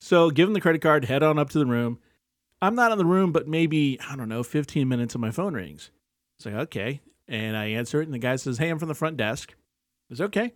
So 0.00 0.30
given 0.30 0.52
the 0.52 0.60
credit 0.60 0.82
card, 0.82 1.04
head 1.06 1.22
on 1.22 1.38
up 1.38 1.50
to 1.50 1.58
the 1.58 1.66
room. 1.66 1.98
I'm 2.60 2.74
not 2.74 2.92
in 2.92 2.98
the 2.98 3.04
room, 3.04 3.30
but 3.30 3.46
maybe, 3.46 3.98
I 4.08 4.16
don't 4.16 4.28
know, 4.28 4.42
15 4.42 4.88
minutes 4.88 5.14
and 5.14 5.20
my 5.20 5.30
phone 5.30 5.52
rings. 5.52 5.90
It's 6.38 6.46
like, 6.46 6.54
okay. 6.54 7.02
And 7.28 7.56
I 7.56 7.66
answer 7.66 8.00
it, 8.00 8.04
and 8.04 8.14
the 8.14 8.18
guy 8.18 8.36
says, 8.36 8.58
Hey, 8.58 8.70
I'm 8.70 8.78
from 8.78 8.88
the 8.88 8.94
front 8.94 9.16
desk. 9.16 9.54
It's 10.10 10.20
okay. 10.20 10.52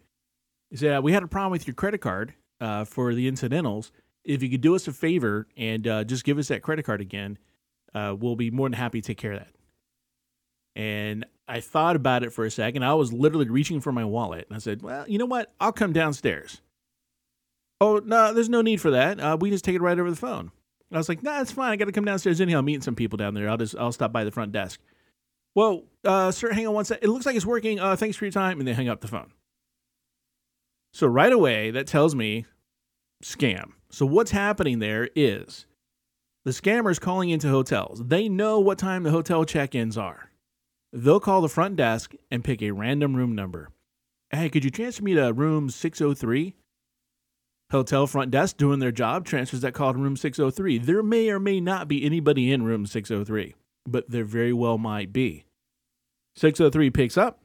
He 0.71 0.77
said, 0.77 1.03
We 1.03 1.13
had 1.13 1.23
a 1.23 1.29
problem 1.29 1.53
with 1.53 1.67
your 1.67 1.75
credit 1.75 1.99
card 1.99 2.35
uh, 2.61 2.85
for 2.85 3.15
the 3.15 3.29
incidentals. 3.29 3.93
If 4.25 4.43
you 4.43 4.51
could 4.51 4.61
do 4.61 4.75
us 4.75 4.87
a 4.89 4.93
favor 4.93 5.47
and 5.57 5.87
uh, 5.87 6.05
just 6.05 6.25
give 6.25 6.39
us 6.39 6.49
that 6.49 6.63
credit 6.63 6.85
card 6.85 7.01
again, 7.01 7.39
uh, 7.95 8.15
we'll 8.19 8.37
be 8.37 8.51
more 8.51 8.69
than 8.69 8.75
happy 8.75 9.01
to 9.01 9.07
take 9.07 9.19
care 9.19 9.33
of 9.33 9.39
that. 9.39 9.53
And 10.77 11.25
I 11.49 11.61
thought 11.61 11.97
about 11.97 12.23
it 12.23 12.33
for 12.33 12.45
a 12.45 12.51
second. 12.51 12.85
I 12.85 12.95
was 12.95 13.13
literally 13.13 13.49
reaching 13.49 13.81
for 13.81 13.91
my 13.91 14.05
wallet. 14.05 14.47
And 14.49 14.57
I 14.57 14.61
said, 14.61 14.83
well, 14.83 15.09
you 15.09 15.19
know 15.19 15.27
what? 15.27 15.53
I'll 15.61 15.73
come 15.73 15.93
downstairs. 15.93 16.61
Oh, 17.81 18.01
no, 18.05 18.35
there's 18.35 18.49
no 18.49 18.61
need 18.61 18.81
for 18.81 18.91
that. 18.91 19.19
Uh, 19.19 19.37
we 19.41 19.51
just 19.51 19.65
take 19.65 19.77
it 19.77 19.81
right 19.81 19.99
over 19.99 20.11
the 20.11 20.17
phone. 20.17 20.51
I 20.93 20.99
was 20.99 21.09
like, 21.09 21.23
nah, 21.23 21.41
it's 21.41 21.53
fine. 21.53 21.73
I 21.73 21.77
got 21.77 21.87
to 21.87 21.93
come 21.93 22.05
downstairs 22.05 22.41
anyhow. 22.41 22.59
I'm 22.59 22.65
meeting 22.65 22.83
some 22.83 22.95
people 22.95 23.17
down 23.17 23.35
there. 23.35 23.49
I'll 23.49 23.57
just, 23.57 23.77
I'll 23.77 23.93
stop 23.93 24.13
by 24.13 24.25
the 24.25 24.31
front 24.31 24.53
desk. 24.53 24.81
Well, 25.55 25.85
uh, 26.05 26.31
sir, 26.31 26.53
hang 26.53 26.67
on 26.67 26.75
one 26.75 26.85
sec. 26.85 27.01
It 27.03 27.09
looks 27.09 27.27
like 27.27 27.37
it's 27.37 27.47
working. 27.47 27.81
Uh, 27.81 27.97
thanks 27.97 28.17
for 28.17 28.25
your 28.25 28.33
time. 28.33 28.59
And 28.61 28.69
they 28.69 28.75
hang 28.75 28.89
up 28.89 29.01
the 29.01 29.09
phone. 29.09 29.33
So 30.92 31.07
right 31.07 31.33
away, 31.33 31.70
that 31.70 31.87
tells 31.87 32.14
me 32.14 32.46
scam. 33.22 33.72
So 33.90 34.07
what's 34.07 34.31
happening 34.31 34.79
there 34.79 35.09
is 35.14 35.66
the 36.44 36.51
scammers 36.51 37.01
calling 37.01 37.31
into 37.31 37.48
hotels. 37.48 38.03
They 38.07 38.29
know 38.29 38.59
what 38.61 38.79
time 38.79 39.03
the 39.03 39.11
hotel 39.11 39.44
check-ins 39.44 39.98
are. 39.98 40.31
They'll 40.92 41.20
call 41.20 41.40
the 41.40 41.48
front 41.48 41.77
desk 41.77 42.14
and 42.31 42.44
pick 42.44 42.62
a 42.62 42.70
random 42.70 43.14
room 43.14 43.35
number. 43.35 43.68
Hey, 44.31 44.48
could 44.48 44.64
you 44.64 44.70
transfer 44.70 45.03
me 45.03 45.14
to 45.14 45.33
room 45.33 45.70
603? 45.70 46.55
Hotel 47.70 48.07
front 48.07 48.31
desk 48.31 48.57
doing 48.57 48.79
their 48.79 48.92
job 48.92 49.27
transfers 49.27 49.61
that 49.61 49.74
call 49.74 49.92
to 49.92 49.98
room 49.98 50.16
603. 50.16 50.79
There 50.79 51.03
may 51.03 51.29
or 51.29 51.38
may 51.38 51.61
not 51.61 51.87
be 51.87 52.05
anybody 52.05 52.51
in 52.51 52.62
room 52.62 52.87
603, 52.87 53.55
but 53.87 54.09
there 54.11 54.24
very 54.24 54.55
well 54.55 54.79
might 54.79 55.12
be. 55.12 55.44
603 56.37 56.90
picks 56.90 57.18
up. 57.18 57.40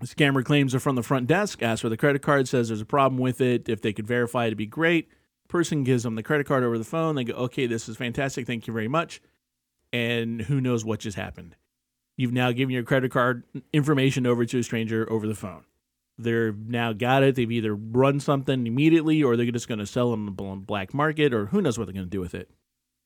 The 0.00 0.06
scammer 0.06 0.42
claims 0.42 0.74
are 0.74 0.80
from 0.80 0.96
the 0.96 1.02
front 1.02 1.26
desk, 1.26 1.62
asks 1.62 1.82
for 1.82 1.90
the 1.90 1.96
credit 1.96 2.22
card, 2.22 2.48
says 2.48 2.68
there's 2.68 2.80
a 2.80 2.86
problem 2.86 3.20
with 3.20 3.40
it. 3.42 3.68
If 3.68 3.82
they 3.82 3.92
could 3.92 4.06
verify, 4.06 4.46
it'd 4.46 4.56
be 4.56 4.66
great. 4.66 5.10
Person 5.46 5.84
gives 5.84 6.04
them 6.04 6.14
the 6.14 6.22
credit 6.22 6.46
card 6.46 6.64
over 6.64 6.78
the 6.78 6.84
phone. 6.84 7.16
They 7.16 7.24
go, 7.24 7.34
okay, 7.34 7.66
this 7.66 7.88
is 7.88 7.98
fantastic. 7.98 8.46
Thank 8.46 8.66
you 8.66 8.72
very 8.72 8.88
much. 8.88 9.20
And 9.92 10.40
who 10.40 10.60
knows 10.60 10.84
what 10.84 11.00
just 11.00 11.18
happened. 11.18 11.54
You've 12.16 12.32
now 12.32 12.50
given 12.52 12.72
your 12.72 12.82
credit 12.82 13.10
card 13.10 13.44
information 13.72 14.26
over 14.26 14.46
to 14.46 14.58
a 14.58 14.62
stranger 14.62 15.10
over 15.10 15.26
the 15.26 15.34
phone. 15.34 15.64
They've 16.16 16.56
now 16.56 16.92
got 16.92 17.22
it. 17.22 17.34
They've 17.34 17.50
either 17.50 17.74
run 17.74 18.20
something 18.20 18.66
immediately 18.66 19.22
or 19.22 19.36
they're 19.36 19.50
just 19.50 19.68
going 19.68 19.78
to 19.80 19.86
sell 19.86 20.10
them 20.10 20.28
on 20.38 20.60
the 20.60 20.66
black 20.66 20.94
market 20.94 21.34
or 21.34 21.46
who 21.46 21.60
knows 21.60 21.78
what 21.78 21.86
they're 21.86 21.94
going 21.94 22.06
to 22.06 22.10
do 22.10 22.20
with 22.20 22.34
it. 22.34 22.50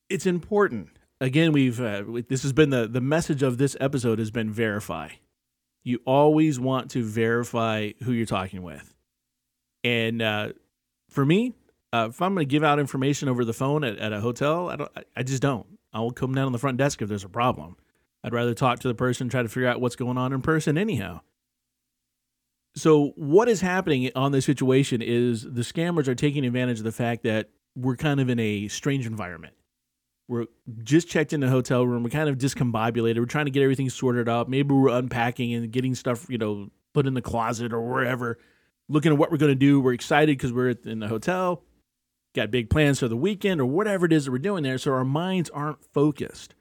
It's 0.09 0.26
important. 0.26 0.90
Again, 1.20 1.52
we've 1.52 1.80
uh, 1.80 2.02
this 2.28 2.42
has 2.42 2.52
been 2.52 2.70
the 2.70 2.87
the 2.87 3.00
message 3.00 3.42
of 3.42 3.57
this 3.57 3.76
episode 3.80 4.18
has 4.18 4.30
been 4.30 4.50
verify. 4.50 5.11
You 5.85 6.01
always 6.07 6.59
want 6.59 6.90
to 6.92 7.05
verify 7.05 7.90
who 8.03 8.12
you're 8.12 8.27
talking 8.27 8.62
with. 8.62 8.94
And 9.85 10.23
uh, 10.23 10.49
for 11.11 11.25
me, 11.25 11.53
uh, 11.92 12.09
if 12.11 12.20
I'm 12.20 12.35
going 12.35 12.47
to 12.47 12.51
give 12.51 12.64
out 12.64 12.79
information 12.79 13.29
over 13.29 13.44
the 13.44 13.53
phone 13.53 13.85
at, 13.85 13.99
at 13.99 14.12
a 14.12 14.20
hotel, 14.20 14.70
I 14.70 14.77
don't. 14.77 14.90
I 15.14 15.23
just 15.23 15.42
don't. 15.42 15.66
I 15.92 16.01
will 16.01 16.11
come 16.11 16.35
down 16.35 16.47
on 16.47 16.53
the 16.53 16.59
front 16.59 16.79
desk 16.79 17.01
if 17.03 17.09
there's 17.09 17.23
a 17.23 17.29
problem. 17.29 17.77
I'd 18.25 18.33
rather 18.33 18.55
talk 18.55 18.81
to 18.81 18.88
the 18.88 18.94
person, 18.94 19.29
try 19.29 19.42
to 19.42 19.49
figure 19.49 19.68
out 19.68 19.81
what's 19.81 19.94
going 19.94 20.18
on 20.18 20.33
in 20.33 20.40
person, 20.40 20.77
anyhow. 20.79 21.20
So, 22.75 23.12
what 23.16 23.49
is 23.49 23.61
happening 23.61 24.11
on 24.16 24.33
this 24.33 24.44
situation 24.44 25.03
is 25.03 25.42
the 25.42 25.61
scammers 25.61 26.09
are 26.09 26.14
taking 26.14 26.44
advantage 26.44 26.79
of 26.79 26.85
the 26.85 26.92
fact 26.92 27.23
that 27.23 27.51
we're 27.77 27.97
kind 27.97 28.18
of 28.18 28.29
in 28.29 28.40
a 28.40 28.66
strange 28.68 29.07
environment. 29.07 29.55
We're 30.26 30.46
just 30.82 31.08
checked 31.08 31.32
in 31.32 31.40
the 31.40 31.48
hotel 31.48 31.87
room. 31.87 32.02
We're 32.02 32.10
kind 32.10 32.28
of 32.28 32.38
discombobulated. 32.38 33.18
We're 33.18 33.26
trying 33.26 33.44
to 33.44 33.50
get 33.50 33.62
everything 33.62 33.90
sorted 33.90 34.28
out. 34.28 34.48
Maybe 34.48 34.74
we're 34.74 34.88
unpacking 34.88 35.52
and 35.52 35.70
getting 35.70 35.94
stuff, 35.94 36.26
you 36.30 36.38
know, 36.38 36.70
put 36.94 37.06
in 37.06 37.14
the 37.14 37.20
closet 37.20 37.72
or 37.72 37.82
wherever, 37.82 38.38
looking 38.88 39.12
at 39.12 39.18
what 39.18 39.30
we're 39.30 39.37
going 39.37 39.52
to 39.52 39.56
do. 39.56 39.80
We're 39.80 39.92
excited 39.92 40.38
because 40.38 40.52
we're 40.52 40.70
in 40.70 41.00
the 41.00 41.08
hotel, 41.08 41.62
got 42.34 42.50
big 42.50 42.70
plans 42.70 43.00
for 43.00 43.08
the 43.08 43.16
weekend 43.16 43.60
or 43.60 43.66
whatever 43.66 44.06
it 44.06 44.12
is 44.12 44.24
that 44.24 44.30
we're 44.30 44.38
doing 44.38 44.62
there. 44.62 44.78
So 44.78 44.92
our 44.92 45.04
minds 45.04 45.50
aren't 45.50 45.84
focused. 45.92 46.54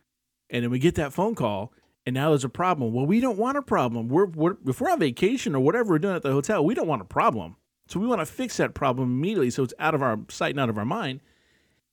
And 0.49 0.63
then 0.63 0.69
we 0.69 0.79
get 0.79 0.95
that 0.95 1.13
phone 1.13 1.33
call, 1.33 1.73
and 2.05 2.13
now 2.13 2.29
there's 2.29 2.43
a 2.43 2.49
problem. 2.49 2.93
Well, 2.93 3.05
we 3.05 3.19
don't 3.19 3.37
want 3.37 3.57
a 3.57 3.61
problem. 3.61 4.09
We're, 4.09 4.25
we're 4.25 4.57
if 4.67 4.81
we're 4.81 4.91
on 4.91 4.99
vacation 4.99 5.55
or 5.55 5.61
whatever 5.61 5.91
we're 5.91 5.99
doing 5.99 6.15
at 6.15 6.21
the 6.21 6.31
hotel, 6.31 6.63
we 6.63 6.75
don't 6.75 6.87
want 6.87 7.01
a 7.01 7.05
problem. 7.05 7.55
So 7.87 7.99
we 7.99 8.07
want 8.07 8.21
to 8.21 8.25
fix 8.25 8.57
that 8.57 8.73
problem 8.73 9.09
immediately 9.09 9.49
so 9.49 9.63
it's 9.63 9.73
out 9.79 9.95
of 9.95 10.01
our 10.01 10.19
sight 10.29 10.51
and 10.51 10.59
out 10.59 10.69
of 10.69 10.77
our 10.77 10.85
mind. 10.85 11.21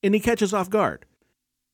And 0.03 0.13
he 0.13 0.19
catches 0.19 0.53
off 0.53 0.69
guard. 0.69 1.05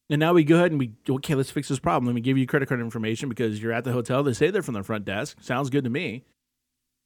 And 0.09 0.19
now 0.19 0.33
we 0.33 0.43
go 0.43 0.55
ahead 0.55 0.71
and 0.71 0.79
we 0.79 0.93
okay, 1.09 1.35
let's 1.35 1.51
fix 1.51 1.67
this 1.67 1.79
problem. 1.79 2.05
Let 2.05 2.15
me 2.15 2.21
give 2.21 2.37
you 2.37 2.47
credit 2.47 2.69
card 2.69 2.79
information 2.79 3.27
because 3.27 3.61
you're 3.61 3.73
at 3.73 3.83
the 3.83 3.91
hotel. 3.91 4.23
They 4.23 4.33
say 4.33 4.51
they're 4.51 4.61
from 4.61 4.75
the 4.75 4.83
front 4.83 5.05
desk. 5.05 5.37
Sounds 5.41 5.69
good 5.69 5.83
to 5.83 5.89
me. 5.89 6.23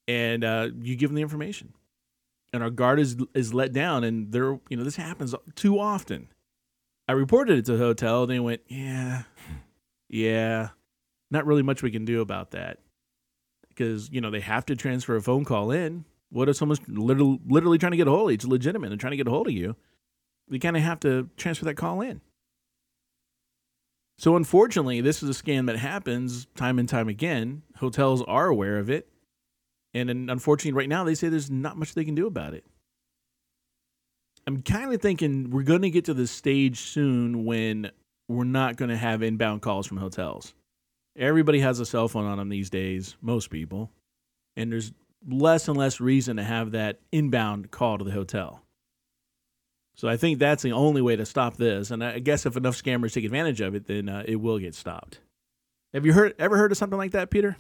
And 0.08 0.44
uh, 0.44 0.70
you 0.82 0.96
give 0.96 1.10
them 1.10 1.16
the 1.16 1.22
information, 1.22 1.74
and 2.54 2.62
our 2.62 2.70
guard 2.70 3.00
is 3.00 3.18
is 3.34 3.54
let 3.54 3.74
down. 3.74 4.04
And 4.04 4.32
they're 4.32 4.60
you 4.70 4.78
know 4.78 4.84
this 4.84 4.98
happens 4.98 5.34
too 5.56 5.80
often. 5.80 6.28
I 7.08 7.14
reported 7.14 7.58
it 7.58 7.66
to 7.66 7.74
the 7.74 7.84
hotel. 7.84 8.24
And 8.24 8.32
They 8.32 8.40
went, 8.40 8.62
yeah, 8.68 9.24
yeah, 10.10 10.70
not 11.30 11.46
really 11.46 11.64
much 11.64 11.82
we 11.82 11.92
can 11.92 12.06
do 12.06 12.22
about 12.22 12.52
that 12.52 12.80
because 13.70 14.10
you 14.12 14.22
know 14.22 14.30
they 14.30 14.42
have 14.42 14.66
to 14.68 14.76
transfer 14.76 15.16
a 15.16 15.22
phone 15.22 15.46
call 15.46 15.72
in. 15.72 16.06
What 16.30 16.50
if 16.50 16.56
someone's 16.56 16.82
literally, 16.88 17.40
literally 17.46 17.78
trying 17.78 17.92
to 17.92 17.98
get 17.98 18.08
a 18.08 18.12
hold 18.12 18.30
of 18.30 18.32
you? 18.32 18.36
It's 18.36 18.46
legitimate. 18.46 18.90
They're 18.90 18.98
trying 18.98 19.12
to 19.12 19.18
get 19.18 19.28
a 19.28 19.32
hold 19.32 19.48
of 19.48 19.54
you. 19.54 19.76
We 20.48 20.60
kind 20.60 20.78
of 20.78 20.84
have 20.84 21.00
to 21.02 21.30
transfer 21.36 21.66
that 21.66 21.76
call 21.76 22.02
in. 22.02 22.22
So, 24.21 24.36
unfortunately, 24.36 25.01
this 25.01 25.23
is 25.23 25.36
a 25.36 25.43
scam 25.43 25.65
that 25.65 25.77
happens 25.77 26.45
time 26.55 26.77
and 26.77 26.88
time 26.88 27.07
again. 27.07 27.63
Hotels 27.77 28.21
are 28.27 28.49
aware 28.49 28.77
of 28.77 28.88
it. 28.88 29.07
And 29.95 30.12
unfortunately, 30.12 30.77
right 30.77 30.88
now, 30.88 31.03
they 31.03 31.15
say 31.15 31.27
there's 31.27 31.49
not 31.49 31.75
much 31.75 31.95
they 31.95 32.05
can 32.05 32.13
do 32.13 32.27
about 32.27 32.53
it. 32.53 32.63
I'm 34.45 34.62
kind 34.62 34.93
of 34.93 35.01
thinking 35.01 35.49
we're 35.49 35.63
going 35.63 35.81
to 35.81 35.89
get 35.89 36.05
to 36.05 36.13
the 36.13 36.27
stage 36.27 36.81
soon 36.81 37.45
when 37.45 37.89
we're 38.27 38.43
not 38.43 38.75
going 38.75 38.89
to 38.89 38.95
have 38.95 39.23
inbound 39.23 39.63
calls 39.63 39.88
from 39.88 39.97
hotels. 39.97 40.53
Everybody 41.17 41.60
has 41.62 41.79
a 41.79 41.86
cell 41.88 42.07
phone 42.07 42.25
on 42.27 42.38
them 42.38 42.49
these 42.49 42.69
days, 42.69 43.15
most 43.21 43.49
people. 43.49 43.89
And 44.55 44.71
there's 44.71 44.91
less 45.27 45.67
and 45.67 45.75
less 45.75 45.99
reason 45.99 46.38
to 46.38 46.43
have 46.43 46.73
that 46.73 46.99
inbound 47.12 47.71
call 47.71 47.97
to 47.97 48.03
the 48.03 48.12
hotel. 48.12 48.62
So 49.95 50.08
I 50.08 50.17
think 50.17 50.39
that's 50.39 50.63
the 50.63 50.71
only 50.71 51.01
way 51.01 51.15
to 51.15 51.25
stop 51.25 51.58
this. 51.58 51.91
And 51.91 52.04
I 52.04 52.19
guess 52.19 52.45
if 52.45 52.58
enough 52.58 52.82
scammers 52.82 53.13
take 53.13 53.25
advantage 53.25 53.62
of 53.62 53.75
it, 53.75 53.88
then 53.88 54.10
uh, 54.10 54.23
it 54.25 54.38
will 54.38 54.58
get 54.58 54.73
stopped. 54.75 55.19
Have 55.93 56.06
you 56.06 56.13
heard 56.13 56.34
ever 56.39 56.58
heard 56.58 56.71
of 56.71 56.77
something 56.77 56.97
like 56.97 57.12
that, 57.12 57.30
Peter? 57.30 57.58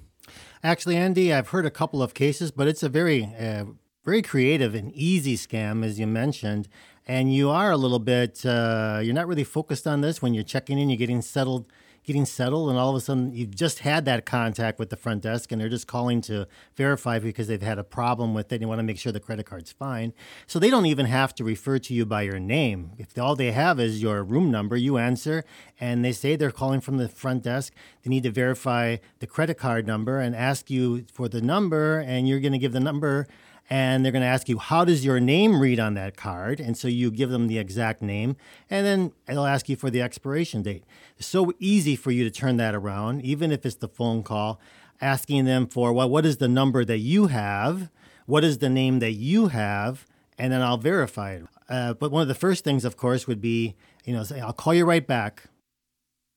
Actually, 0.63 0.95
Andy, 0.95 1.33
I've 1.33 1.49
heard 1.49 1.65
a 1.65 1.71
couple 1.71 2.01
of 2.01 2.13
cases, 2.13 2.51
but 2.51 2.67
it's 2.67 2.83
a 2.83 2.89
very, 2.89 3.25
uh, 3.37 3.65
very 4.05 4.21
creative 4.21 4.73
and 4.73 4.91
easy 4.93 5.35
scam, 5.35 5.83
as 5.83 5.99
you 5.99 6.07
mentioned. 6.07 6.67
And 7.07 7.33
you 7.33 7.49
are 7.49 7.71
a 7.71 7.77
little 7.77 7.99
bit, 7.99 8.45
uh, 8.45 9.01
you're 9.03 9.13
not 9.13 9.27
really 9.27 9.43
focused 9.43 9.87
on 9.87 10.01
this 10.01 10.21
when 10.21 10.33
you're 10.33 10.43
checking 10.43 10.79
in, 10.79 10.89
you're 10.89 10.97
getting 10.97 11.21
settled 11.21 11.65
getting 12.03 12.25
settled, 12.25 12.69
and 12.69 12.77
all 12.77 12.89
of 12.89 12.95
a 12.95 13.01
sudden 13.01 13.33
you've 13.33 13.55
just 13.55 13.79
had 13.79 14.05
that 14.05 14.25
contact 14.25 14.79
with 14.79 14.89
the 14.89 14.95
front 14.95 15.21
desk, 15.21 15.51
and 15.51 15.61
they're 15.61 15.69
just 15.69 15.87
calling 15.87 16.21
to 16.21 16.47
verify 16.75 17.19
because 17.19 17.47
they've 17.47 17.61
had 17.61 17.77
a 17.77 17.83
problem 17.83 18.33
with 18.33 18.51
it. 18.51 18.55
And 18.55 18.61
you 18.63 18.67
want 18.67 18.79
to 18.79 18.83
make 18.83 18.97
sure 18.97 19.11
the 19.11 19.19
credit 19.19 19.45
card's 19.45 19.71
fine, 19.71 20.13
so 20.47 20.59
they 20.59 20.69
don't 20.69 20.85
even 20.85 21.05
have 21.05 21.35
to 21.35 21.43
refer 21.43 21.79
to 21.79 21.93
you 21.93 22.05
by 22.05 22.23
your 22.23 22.39
name. 22.39 22.91
If 22.97 23.17
all 23.17 23.35
they 23.35 23.51
have 23.51 23.79
is 23.79 24.01
your 24.01 24.23
room 24.23 24.51
number, 24.51 24.75
you 24.75 24.97
answer, 24.97 25.43
and 25.79 26.03
they 26.03 26.11
say 26.11 26.35
they're 26.35 26.51
calling 26.51 26.81
from 26.81 26.97
the 26.97 27.09
front 27.09 27.43
desk. 27.43 27.73
They 28.03 28.09
need 28.09 28.23
to 28.23 28.31
verify 28.31 28.97
the 29.19 29.27
credit 29.27 29.57
card 29.57 29.85
number 29.85 30.19
and 30.19 30.35
ask 30.35 30.69
you 30.69 31.05
for 31.11 31.27
the 31.27 31.41
number, 31.41 31.99
and 31.99 32.27
you're 32.27 32.39
going 32.39 32.53
to 32.53 32.57
give 32.57 32.73
the 32.73 32.79
number 32.79 33.27
and 33.71 34.03
they're 34.03 34.11
going 34.11 34.21
to 34.21 34.27
ask 34.27 34.49
you 34.49 34.57
how 34.57 34.83
does 34.83 35.05
your 35.05 35.21
name 35.21 35.61
read 35.61 35.79
on 35.79 35.93
that 35.93 36.17
card? 36.17 36.59
And 36.59 36.77
so 36.77 36.89
you 36.89 37.09
give 37.09 37.29
them 37.29 37.47
the 37.47 37.57
exact 37.57 38.01
name 38.01 38.35
and 38.69 38.85
then 38.85 39.13
they'll 39.25 39.45
ask 39.45 39.69
you 39.69 39.77
for 39.77 39.89
the 39.89 40.01
expiration 40.01 40.61
date. 40.61 40.83
It's 41.17 41.25
so 41.25 41.53
easy 41.57 41.95
for 41.95 42.11
you 42.11 42.25
to 42.25 42.29
turn 42.29 42.57
that 42.57 42.75
around 42.75 43.21
even 43.21 43.49
if 43.49 43.65
it's 43.65 43.77
the 43.77 43.87
phone 43.87 44.23
call 44.23 44.59
asking 44.99 45.45
them 45.45 45.67
for 45.67 45.93
well 45.93 46.09
what 46.09 46.25
is 46.25 46.37
the 46.37 46.49
number 46.49 46.83
that 46.83 46.97
you 46.97 47.27
have? 47.27 47.89
What 48.25 48.43
is 48.43 48.57
the 48.57 48.69
name 48.69 48.99
that 48.99 49.13
you 49.13 49.47
have? 49.47 50.05
And 50.37 50.51
then 50.51 50.61
i'll 50.61 50.77
verify 50.77 51.35
it. 51.35 51.45
Uh, 51.69 51.93
but 51.93 52.11
one 52.11 52.21
of 52.21 52.27
the 52.27 52.35
first 52.35 52.65
things 52.65 52.83
of 52.83 52.97
course 52.97 53.25
would 53.25 53.39
be 53.39 53.75
you 54.03 54.13
know 54.13 54.23
say 54.23 54.41
i'll 54.41 54.51
call 54.51 54.73
you 54.73 54.83
right 54.83 55.07
back 55.07 55.43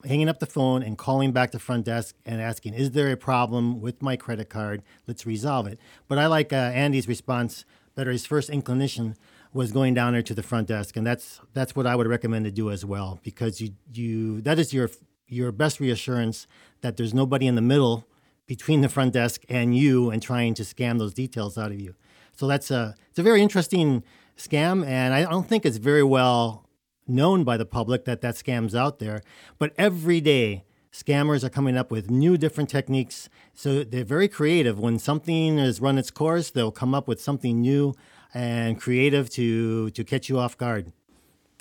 hanging 0.06 0.28
up 0.28 0.40
the 0.40 0.46
phone 0.46 0.82
and 0.82 0.98
calling 0.98 1.32
back 1.32 1.52
the 1.52 1.58
front 1.58 1.84
desk 1.84 2.14
and 2.24 2.40
asking, 2.40 2.74
"Is 2.74 2.92
there 2.92 3.10
a 3.12 3.16
problem 3.16 3.80
with 3.80 4.02
my 4.02 4.16
credit 4.16 4.48
card? 4.48 4.82
Let's 5.06 5.26
resolve 5.26 5.66
it." 5.66 5.78
But 6.08 6.18
I 6.18 6.26
like 6.26 6.52
uh, 6.52 6.56
Andy's 6.56 7.08
response 7.08 7.64
better. 7.94 8.10
His 8.10 8.26
first 8.26 8.50
inclination 8.50 9.16
was 9.52 9.70
going 9.70 9.94
down 9.94 10.12
there 10.12 10.22
to 10.22 10.34
the 10.34 10.42
front 10.42 10.68
desk, 10.68 10.96
and 10.96 11.06
that's 11.06 11.40
that's 11.52 11.76
what 11.76 11.86
I 11.86 11.96
would 11.96 12.08
recommend 12.08 12.44
to 12.44 12.50
do 12.50 12.70
as 12.70 12.84
well 12.84 13.20
because 13.22 13.60
you 13.60 13.70
you 13.92 14.40
that 14.42 14.58
is 14.58 14.72
your 14.72 14.90
your 15.28 15.52
best 15.52 15.80
reassurance 15.80 16.46
that 16.82 16.96
there's 16.96 17.14
nobody 17.14 17.46
in 17.46 17.54
the 17.54 17.62
middle 17.62 18.06
between 18.46 18.82
the 18.82 18.88
front 18.88 19.12
desk 19.12 19.42
and 19.48 19.76
you 19.76 20.10
and 20.10 20.22
trying 20.22 20.54
to 20.54 20.62
scam 20.62 20.98
those 20.98 21.14
details 21.14 21.56
out 21.56 21.72
of 21.72 21.80
you. 21.80 21.94
So 22.36 22.46
that's 22.46 22.70
a 22.70 22.94
it's 23.08 23.18
a 23.18 23.22
very 23.22 23.42
interesting 23.42 24.02
scam, 24.36 24.84
and 24.86 25.14
I 25.14 25.22
don't 25.22 25.48
think 25.48 25.64
it's 25.64 25.76
very 25.76 26.02
well 26.02 26.63
known 27.06 27.44
by 27.44 27.56
the 27.56 27.66
public 27.66 28.04
that 28.04 28.20
that 28.22 28.36
scam's 28.36 28.74
out 28.74 28.98
there. 28.98 29.22
But 29.58 29.72
every 29.76 30.20
day, 30.20 30.64
scammers 30.92 31.42
are 31.44 31.50
coming 31.50 31.76
up 31.76 31.90
with 31.90 32.10
new 32.10 32.36
different 32.38 32.70
techniques. 32.70 33.28
So 33.52 33.84
they're 33.84 34.04
very 34.04 34.28
creative. 34.28 34.78
When 34.78 34.98
something 34.98 35.58
has 35.58 35.80
run 35.80 35.98
its 35.98 36.10
course, 36.10 36.50
they'll 36.50 36.70
come 36.70 36.94
up 36.94 37.08
with 37.08 37.20
something 37.20 37.60
new 37.60 37.94
and 38.32 38.80
creative 38.80 39.30
to 39.30 39.90
to 39.90 40.04
catch 40.04 40.28
you 40.28 40.38
off 40.38 40.56
guard. 40.56 40.92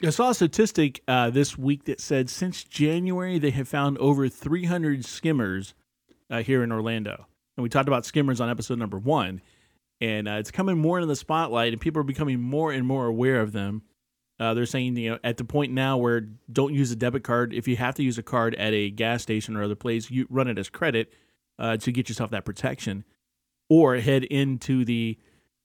I 0.04 0.10
saw 0.10 0.32
a 0.32 0.36
statistic 0.36 1.02
uh, 1.08 1.30
this 1.30 1.58
week 1.58 1.86
that 1.86 2.02
said 2.02 2.30
since 2.30 2.64
January 2.64 3.40
they 3.40 3.52
have 3.52 3.68
found 3.68 3.98
over 4.00 4.28
300 4.28 5.06
skimmers 5.06 5.74
uh, 6.30 6.42
here 6.42 6.64
in 6.64 6.72
Orlando. 6.72 7.28
And 7.56 7.64
we 7.64 7.70
talked 7.70 7.88
about 7.88 8.06
skimmers 8.06 8.42
on 8.42 8.50
episode 8.50 8.80
number 8.80 8.98
one. 8.98 9.42
And 10.02 10.28
uh, 10.28 10.34
it's 10.34 10.52
coming 10.52 10.78
more 10.78 10.98
into 10.98 11.08
the 11.08 11.16
spotlight, 11.16 11.72
and 11.72 11.80
people 11.80 12.02
are 12.02 12.04
becoming 12.06 12.42
more 12.42 12.72
and 12.72 12.86
more 12.86 13.06
aware 13.06 13.40
of 13.40 13.54
them. 13.54 13.84
Uh, 14.40 14.54
they're 14.54 14.66
saying 14.66 14.98
you 14.98 15.12
know 15.12 15.20
at 15.24 15.38
the 15.38 15.44
point 15.44 15.72
now 15.72 15.98
where 15.98 16.22
don't 16.52 16.74
use 16.74 16.92
a 16.92 16.96
debit 16.96 17.24
card. 17.24 17.54
If 17.54 17.68
you 17.68 17.76
have 17.78 17.96
to 17.96 18.04
use 18.04 18.18
a 18.18 18.24
card 18.24 18.56
at 18.56 18.74
a 18.74 18.90
gas 18.90 19.22
station 19.22 19.56
or 19.56 19.64
other 19.64 19.76
place, 19.76 20.10
you 20.10 20.28
run 20.30 20.48
it 20.48 20.58
as 20.58 20.70
credit 20.70 21.14
uh, 21.60 21.78
to 21.78 21.92
get 21.92 22.10
yourself 22.10 22.32
that 22.32 22.46
protection, 22.46 23.04
or 23.70 23.98
head 23.98 24.24
into 24.24 24.86
the 24.86 25.18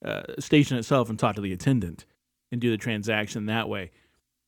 uh, 0.05 0.23
station 0.39 0.77
itself 0.77 1.11
and 1.11 1.19
talk 1.19 1.35
to 1.37 1.41
the 1.41 1.53
attendant 1.53 2.05
and 2.53 2.61
do 2.61 2.71
the 2.71 2.77
transaction 2.77 3.47
that 3.47 3.69
way. 3.69 3.91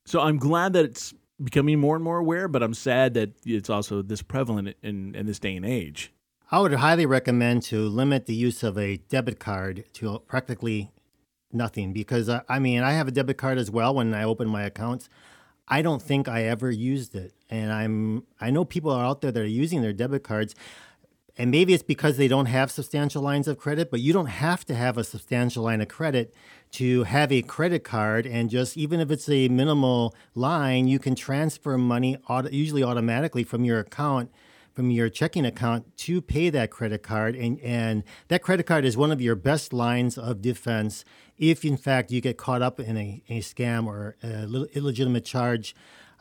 So 0.06 0.20
I'm 0.20 0.38
glad 0.38 0.72
that 0.74 0.84
it's 0.84 1.14
becoming 1.42 1.78
more 1.78 1.94
and 1.94 2.04
more 2.04 2.18
aware, 2.18 2.48
but 2.48 2.62
I'm 2.62 2.74
sad 2.74 3.14
that 3.14 3.32
it's 3.44 3.70
also 3.70 4.02
this 4.02 4.22
prevalent 4.22 4.76
in, 4.82 5.14
in 5.14 5.26
this 5.26 5.38
day 5.38 5.56
and 5.56 5.64
age. 5.64 6.12
I 6.50 6.58
would 6.60 6.72
highly 6.72 7.06
recommend 7.06 7.62
to 7.64 7.88
limit 7.88 8.26
the 8.26 8.34
use 8.34 8.62
of 8.62 8.76
a 8.76 8.96
debit 8.96 9.38
card 9.38 9.84
to 9.94 10.18
practically 10.26 10.90
nothing 11.52 11.92
because 11.92 12.28
uh, 12.28 12.42
I 12.48 12.58
mean 12.58 12.82
I 12.82 12.92
have 12.92 13.08
a 13.08 13.10
debit 13.10 13.38
card 13.38 13.58
as 13.58 13.70
well 13.70 13.94
when 13.94 14.14
I 14.14 14.24
open 14.24 14.48
my 14.48 14.62
accounts. 14.62 15.08
I 15.68 15.82
don't 15.82 16.02
think 16.02 16.26
I 16.26 16.42
ever 16.44 16.70
used 16.70 17.14
it, 17.14 17.32
and 17.48 17.72
I'm 17.72 18.24
I 18.40 18.50
know 18.50 18.64
people 18.64 18.90
are 18.90 19.04
out 19.04 19.20
there 19.20 19.32
that 19.32 19.40
are 19.40 19.46
using 19.46 19.82
their 19.82 19.92
debit 19.92 20.24
cards, 20.24 20.54
and 21.38 21.50
maybe 21.50 21.74
it's 21.74 21.82
because 21.82 22.16
they 22.16 22.28
don't 22.28 22.46
have 22.46 22.70
substantial 22.70 23.22
lines 23.22 23.46
of 23.46 23.58
credit. 23.58 23.90
But 23.90 24.00
you 24.00 24.12
don't 24.12 24.26
have 24.26 24.64
to 24.66 24.74
have 24.74 24.98
a 24.98 25.04
substantial 25.04 25.64
line 25.64 25.80
of 25.80 25.88
credit 25.88 26.34
to 26.72 27.04
have 27.04 27.30
a 27.30 27.42
credit 27.42 27.84
card, 27.84 28.26
and 28.26 28.50
just 28.50 28.76
even 28.76 28.98
if 29.00 29.10
it's 29.10 29.28
a 29.28 29.48
minimal 29.48 30.14
line, 30.34 30.88
you 30.88 30.98
can 30.98 31.14
transfer 31.14 31.78
money 31.78 32.16
auto, 32.28 32.50
usually 32.50 32.82
automatically 32.82 33.44
from 33.44 33.64
your 33.64 33.78
account 33.78 34.30
from 34.72 34.90
your 34.90 35.08
checking 35.08 35.44
account 35.44 35.96
to 35.96 36.22
pay 36.22 36.48
that 36.50 36.70
credit 36.70 37.02
card. 37.02 37.34
And, 37.34 37.60
and 37.60 38.04
that 38.28 38.42
credit 38.42 38.64
card 38.64 38.84
is 38.84 38.96
one 38.96 39.10
of 39.10 39.20
your 39.20 39.34
best 39.34 39.72
lines 39.72 40.16
of 40.16 40.40
defense 40.40 41.04
if, 41.40 41.64
in 41.64 41.76
fact, 41.76 42.12
you 42.12 42.20
get 42.20 42.36
caught 42.36 42.62
up 42.62 42.78
in 42.78 42.96
a, 42.96 43.22
a 43.28 43.40
scam 43.40 43.86
or 43.86 44.14
a 44.22 44.44
illegitimate 44.76 45.24
charge 45.24 45.74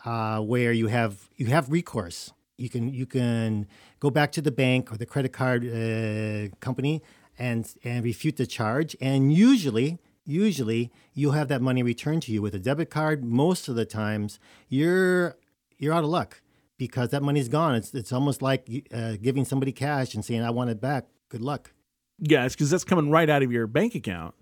uh, 0.05 0.39
where 0.39 0.71
you 0.71 0.88
have, 0.88 1.29
you 1.36 1.47
have 1.47 1.69
recourse. 1.69 2.34
You 2.58 2.69
can, 2.69 2.91
you 2.91 3.05
can 3.05 3.67
go 3.99 4.10
back 4.10 4.32
to 4.32 4.41
the 4.41 4.51
bank 4.51 4.91
or 4.91 4.97
the 4.97 5.05
credit 5.05 5.34
card 5.34 5.63
uh, 5.63 6.55
company 6.60 7.03
and, 7.38 7.71
and 7.84 8.03
refute 8.03 8.38
the 8.38 8.47
charge. 8.47 8.95
And 8.99 9.32
usually, 9.32 9.99
usually 10.25 10.91
you'll 11.13 11.34
have 11.34 11.49
that 11.49 11.62
money 11.62 11.84
returned 11.84 12.23
to 12.23 12.32
you 12.32 12.41
with 12.41 12.55
a 12.55 12.60
debit 12.60 12.89
card. 12.89 13.23
Most 13.23 13.67
of 13.67 13.75
the 13.75 13.86
times, 13.86 14.39
you're 14.69 15.38
you're 15.77 15.93
out 15.93 16.03
of 16.03 16.10
luck 16.10 16.41
because 16.77 17.10
that 17.10 17.23
money's 17.23 17.49
gone. 17.49 17.75
It's 17.75 17.93
it's 17.93 18.13
almost 18.13 18.41
like 18.41 18.67
uh, 18.93 19.17
giving 19.21 19.45
somebody 19.45 19.71
cash 19.71 20.13
and 20.13 20.23
saying, 20.23 20.43
"I 20.43 20.49
want 20.49 20.69
it 20.69 20.79
back. 20.79 21.08
Good 21.29 21.41
luck." 21.41 21.71
Yes, 22.19 22.53
because 22.53 22.69
that's 22.69 22.84
coming 22.84 23.10
right 23.10 23.29
out 23.29 23.43
of 23.43 23.51
your 23.51 23.65
bank 23.65 23.95
account, 23.95 24.36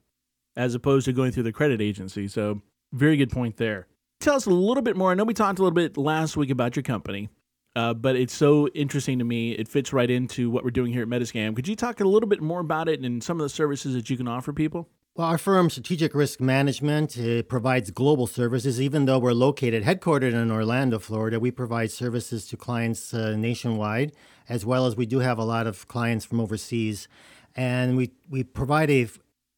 as 0.57 0.75
opposed 0.75 1.05
to 1.05 1.13
going 1.13 1.31
through 1.31 1.43
the 1.43 1.53
credit 1.53 1.79
agency. 1.81 2.27
So, 2.27 2.61
very 2.91 3.15
good 3.15 3.29
point 3.29 3.57
there. 3.57 3.87
tell 4.19 4.35
us 4.35 4.45
a 4.45 4.49
little 4.49 4.83
bit 4.83 4.97
more? 4.97 5.11
I 5.11 5.13
know 5.13 5.23
we 5.23 5.33
talked 5.33 5.59
a 5.59 5.61
little 5.61 5.75
bit 5.75 5.95
last 5.97 6.35
week 6.35 6.49
about 6.49 6.75
your 6.75 6.83
company, 6.83 7.29
uh, 7.75 7.93
but 7.93 8.15
it's 8.15 8.33
so 8.33 8.67
interesting 8.69 9.19
to 9.19 9.25
me. 9.25 9.51
It 9.51 9.67
fits 9.67 9.93
right 9.93 10.09
into 10.09 10.49
what 10.49 10.63
we're 10.63 10.71
doing 10.71 10.91
here 10.91 11.03
at 11.03 11.07
Metascam. 11.07 11.55
Could 11.55 11.67
you 11.67 11.75
talk 11.75 11.99
a 11.99 12.05
little 12.05 12.27
bit 12.27 12.41
more 12.41 12.59
about 12.59 12.89
it 12.89 13.01
and 13.01 13.23
some 13.23 13.39
of 13.39 13.43
the 13.43 13.49
services 13.49 13.93
that 13.93 14.09
you 14.09 14.17
can 14.17 14.27
offer 14.27 14.51
people? 14.51 14.89
Well, 15.15 15.27
our 15.27 15.37
firm, 15.37 15.69
Strategic 15.69 16.13
Risk 16.13 16.39
Management, 16.39 17.17
provides 17.47 17.89
global 17.91 18.27
services. 18.27 18.79
Even 18.79 19.05
though 19.05 19.19
we're 19.19 19.33
located, 19.33 19.83
headquartered 19.83 20.33
in 20.33 20.51
Orlando, 20.51 20.99
Florida, 20.99 21.39
we 21.39 21.51
provide 21.51 21.91
services 21.91 22.45
to 22.47 22.57
clients 22.57 23.13
uh, 23.13 23.35
nationwide, 23.35 24.11
as 24.47 24.65
well 24.65 24.85
as 24.85 24.95
we 24.95 25.07
do 25.07 25.19
have 25.19 25.39
a 25.39 25.43
lot 25.43 25.67
of 25.67 25.87
clients 25.87 26.23
from 26.23 26.39
overseas. 26.39 27.07
And 27.55 27.97
we, 27.97 28.11
we 28.29 28.43
provide 28.43 28.91
a 28.91 29.07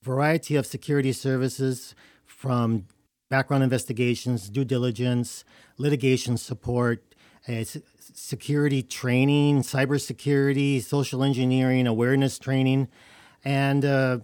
variety 0.02 0.56
of 0.56 0.66
security 0.66 1.12
services 1.12 1.96
from 2.26 2.86
background 3.30 3.64
investigations, 3.64 4.50
due 4.50 4.66
diligence, 4.66 5.44
litigation 5.78 6.38
support, 6.38 7.04
uh, 7.48 7.64
security 8.14 8.82
training, 8.82 9.62
cybersecurity, 9.62 10.82
social 10.82 11.24
engineering, 11.24 11.88
awareness 11.88 12.40
training. 12.40 12.88
And 13.44 13.86
uh, 13.86 14.20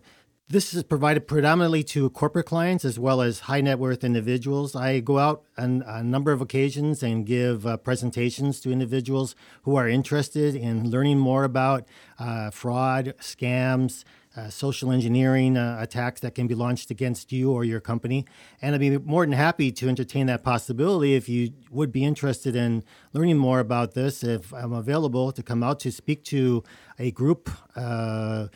this 0.47 0.73
is 0.73 0.83
provided 0.83 1.27
predominantly 1.27 1.83
to 1.85 2.09
corporate 2.11 2.45
clients 2.45 2.85
as 2.85 2.99
well 2.99 3.21
as 3.21 3.41
high 3.41 3.61
net 3.61 3.79
worth 3.79 4.03
individuals. 4.03 4.75
I 4.75 4.99
go 4.99 5.17
out 5.17 5.43
on 5.57 5.83
a 5.88 6.03
number 6.03 6.31
of 6.31 6.41
occasions 6.41 7.01
and 7.01 7.25
give 7.25 7.65
uh, 7.65 7.77
presentations 7.77 8.59
to 8.61 8.71
individuals 8.71 9.35
who 9.63 9.75
are 9.75 9.89
interested 9.89 10.55
in 10.55 10.91
learning 10.91 11.17
more 11.17 11.45
about 11.45 11.88
uh, 12.19 12.51
fraud, 12.51 13.13
scams, 13.19 14.03
uh, 14.36 14.50
social 14.50 14.91
engineering 14.91 15.58
uh, 15.58 15.78
attacks 15.80 16.21
that 16.21 16.36
can 16.36 16.48
be 16.48 16.56
launched 16.56 16.91
against 16.91 17.32
you 17.32 17.52
or 17.52 17.63
your 17.63 17.80
company. 17.80 18.26
And 18.62 18.76
I'd 18.76 18.82
be 18.82 18.98
more 18.98 19.26
than 19.26 19.34
happy 19.34 19.71
to 19.71 19.88
entertain 19.88 20.26
that 20.28 20.43
possibility 20.43 21.15
if 21.15 21.30
you 21.30 21.54
would 21.71 21.91
be 21.91 22.04
interested 22.04 22.56
in 22.56 22.84
learning 23.13 23.38
more 23.38 23.60
about 23.60 23.93
this. 23.93 24.24
If 24.24 24.54
I'm 24.54 24.74
available 24.74 25.32
to 25.32 25.41
come 25.43 25.63
out 25.63 25.80
to 25.82 25.91
speak 25.91 26.24
to 26.26 26.63
a 27.00 27.12
group 27.12 27.50
uh, 27.76 28.48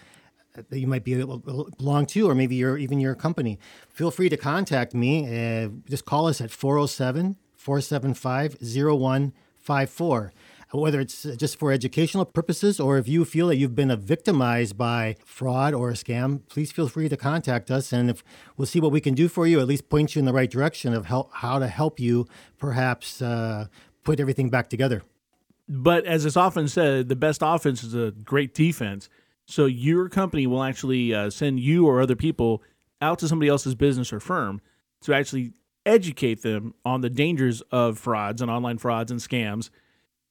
that 0.53 0.79
you 0.79 0.87
might 0.87 1.03
be 1.03 1.13
able 1.13 1.39
to 1.39 1.71
belong 1.77 2.05
to, 2.07 2.29
or 2.29 2.35
maybe 2.35 2.55
your 2.55 2.77
even 2.77 2.99
your 2.99 3.15
company. 3.15 3.59
Feel 3.89 4.11
free 4.11 4.29
to 4.29 4.37
contact 4.37 4.93
me. 4.93 5.25
Uh, 5.25 5.69
just 5.89 6.05
call 6.05 6.27
us 6.27 6.41
at 6.41 6.51
407 6.51 7.37
475 7.55 8.57
0154 8.61 10.33
whether 10.71 10.99
it's 10.99 11.23
just 11.23 11.57
for 11.57 11.71
educational 11.71 12.25
purposes 12.25 12.79
or 12.79 12.97
if 12.97 13.07
you 13.07 13.25
feel 13.25 13.47
that 13.47 13.57
you've 13.57 13.75
been 13.75 13.95
victimized 13.99 14.77
by 14.77 15.15
fraud 15.25 15.73
or 15.73 15.89
a 15.89 15.93
scam, 15.93 16.41
please 16.47 16.71
feel 16.71 16.87
free 16.87 17.09
to 17.09 17.17
contact 17.17 17.71
us 17.71 17.91
and 17.91 18.09
if 18.09 18.23
we'll 18.55 18.67
see 18.67 18.79
what 18.79 18.91
we 18.91 19.01
can 19.01 19.15
do 19.15 19.27
for 19.27 19.47
you, 19.47 19.59
at 19.59 19.67
least 19.67 19.89
point 19.89 20.15
you 20.15 20.19
in 20.19 20.25
the 20.25 20.33
right 20.33 20.49
direction 20.49 20.93
of 20.93 21.05
how, 21.05 21.29
how 21.33 21.57
to 21.57 21.67
help 21.67 21.99
you 21.99 22.27
perhaps 22.57 23.21
uh, 23.21 23.65
put 24.03 24.19
everything 24.19 24.49
back 24.49 24.69
together. 24.69 25.01
But 25.67 26.05
as 26.05 26.25
is 26.25 26.37
often 26.37 26.67
said, 26.67 27.09
the 27.09 27.15
best 27.15 27.41
offense 27.43 27.83
is 27.83 27.93
a 27.93 28.11
great 28.11 28.53
defense. 28.53 29.09
So 29.45 29.65
your 29.65 30.09
company 30.09 30.45
will 30.45 30.63
actually 30.63 31.13
uh, 31.13 31.29
send 31.29 31.59
you 31.59 31.87
or 31.87 32.01
other 32.01 32.15
people 32.15 32.61
out 33.01 33.19
to 33.19 33.27
somebody 33.27 33.49
else's 33.49 33.75
business 33.75 34.13
or 34.13 34.19
firm 34.19 34.61
to 35.01 35.13
actually 35.13 35.53
educate 35.85 36.41
them 36.41 36.73
on 36.85 37.01
the 37.01 37.09
dangers 37.09 37.61
of 37.71 37.97
frauds 37.97 38.41
and 38.41 38.51
online 38.51 38.77
frauds 38.77 39.11
and 39.11 39.19
scams. 39.19 39.69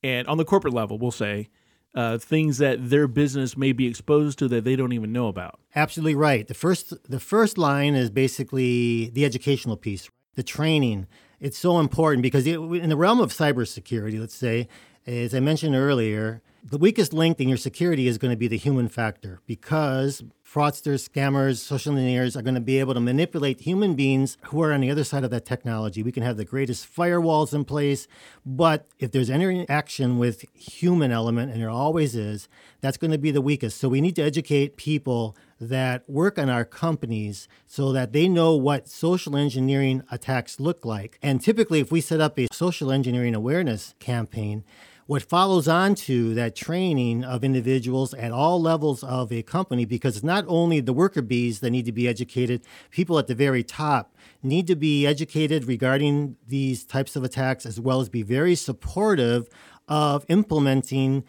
And 0.08 0.26
on 0.26 0.38
the 0.38 0.44
corporate 0.44 0.72
level, 0.72 0.98
we'll 0.98 1.10
say 1.10 1.50
uh, 1.94 2.16
things 2.16 2.56
that 2.58 2.88
their 2.88 3.06
business 3.06 3.56
may 3.56 3.72
be 3.72 3.86
exposed 3.86 4.38
to 4.38 4.48
that 4.48 4.64
they 4.64 4.74
don't 4.74 4.92
even 4.94 5.12
know 5.12 5.28
about. 5.28 5.60
Absolutely 5.74 6.14
right. 6.14 6.46
The 6.46 6.54
first, 6.54 6.94
the 7.10 7.20
first 7.20 7.58
line 7.58 7.94
is 7.94 8.08
basically 8.08 9.10
the 9.10 9.26
educational 9.26 9.76
piece, 9.76 10.08
the 10.34 10.42
training. 10.42 11.06
It's 11.40 11.58
so 11.58 11.78
important 11.78 12.22
because 12.22 12.46
in 12.46 12.88
the 12.88 12.96
realm 12.96 13.20
of 13.20 13.32
cybersecurity, 13.32 14.18
let's 14.18 14.34
say, 14.34 14.66
as 15.06 15.34
I 15.34 15.40
mentioned 15.40 15.74
earlier, 15.74 16.42
the 16.64 16.78
weakest 16.78 17.12
link 17.12 17.38
in 17.38 17.48
your 17.48 17.58
security 17.58 18.08
is 18.08 18.16
going 18.16 18.32
to 18.32 18.36
be 18.36 18.48
the 18.48 18.56
human 18.56 18.88
factor 18.88 19.40
because 19.46 20.22
fraudsters, 20.52 21.06
scammers, 21.08 21.58
social 21.58 21.92
engineers 21.92 22.34
are 22.34 22.42
going 22.42 22.54
to 22.54 22.60
be 22.60 22.80
able 22.80 22.94
to 22.94 23.00
manipulate 23.00 23.60
human 23.60 23.94
beings 23.94 24.38
who 24.44 24.62
are 24.62 24.72
on 24.72 24.80
the 24.80 24.90
other 24.90 25.04
side 25.04 25.22
of 25.22 25.30
that 25.30 25.44
technology. 25.44 26.02
We 26.02 26.12
can 26.12 26.22
have 26.22 26.38
the 26.38 26.44
greatest 26.44 26.88
firewalls 26.94 27.52
in 27.52 27.66
place, 27.66 28.08
but 28.46 28.86
if 28.98 29.12
there's 29.12 29.28
any 29.28 29.68
action 29.68 30.18
with 30.18 30.46
human 30.54 31.12
element, 31.12 31.52
and 31.52 31.60
there 31.60 31.68
always 31.68 32.16
is, 32.16 32.48
that's 32.80 32.96
going 32.96 33.10
to 33.10 33.18
be 33.18 33.30
the 33.30 33.42
weakest. 33.42 33.78
So 33.78 33.90
we 33.90 34.00
need 34.00 34.16
to 34.16 34.22
educate 34.22 34.76
people 34.76 35.36
that 35.60 36.08
work 36.08 36.38
on 36.38 36.48
our 36.48 36.64
companies 36.64 37.46
so 37.66 37.92
that 37.92 38.12
they 38.12 38.28
know 38.28 38.56
what 38.56 38.88
social 38.88 39.36
engineering 39.36 40.02
attacks 40.10 40.58
look 40.58 40.84
like. 40.84 41.18
And 41.22 41.42
typically, 41.42 41.80
if 41.80 41.92
we 41.92 42.00
set 42.00 42.20
up 42.20 42.38
a 42.38 42.46
social 42.52 42.90
engineering 42.90 43.34
awareness 43.34 43.94
campaign, 43.98 44.64
what 45.08 45.22
follows 45.22 45.66
on 45.66 45.94
to 45.94 46.34
that 46.34 46.54
training 46.54 47.24
of 47.24 47.42
individuals 47.42 48.12
at 48.12 48.30
all 48.30 48.60
levels 48.60 49.02
of 49.02 49.32
a 49.32 49.42
company, 49.42 49.86
because 49.86 50.16
it's 50.16 50.24
not 50.24 50.44
only 50.46 50.80
the 50.80 50.92
worker 50.92 51.22
bees 51.22 51.60
that 51.60 51.70
need 51.70 51.86
to 51.86 51.92
be 51.92 52.06
educated, 52.06 52.60
people 52.90 53.18
at 53.18 53.26
the 53.26 53.34
very 53.34 53.64
top 53.64 54.14
need 54.42 54.66
to 54.66 54.76
be 54.76 55.06
educated 55.06 55.64
regarding 55.64 56.36
these 56.46 56.84
types 56.84 57.16
of 57.16 57.24
attacks, 57.24 57.64
as 57.64 57.80
well 57.80 58.02
as 58.02 58.10
be 58.10 58.22
very 58.22 58.54
supportive 58.54 59.48
of 59.88 60.26
implementing 60.28 61.24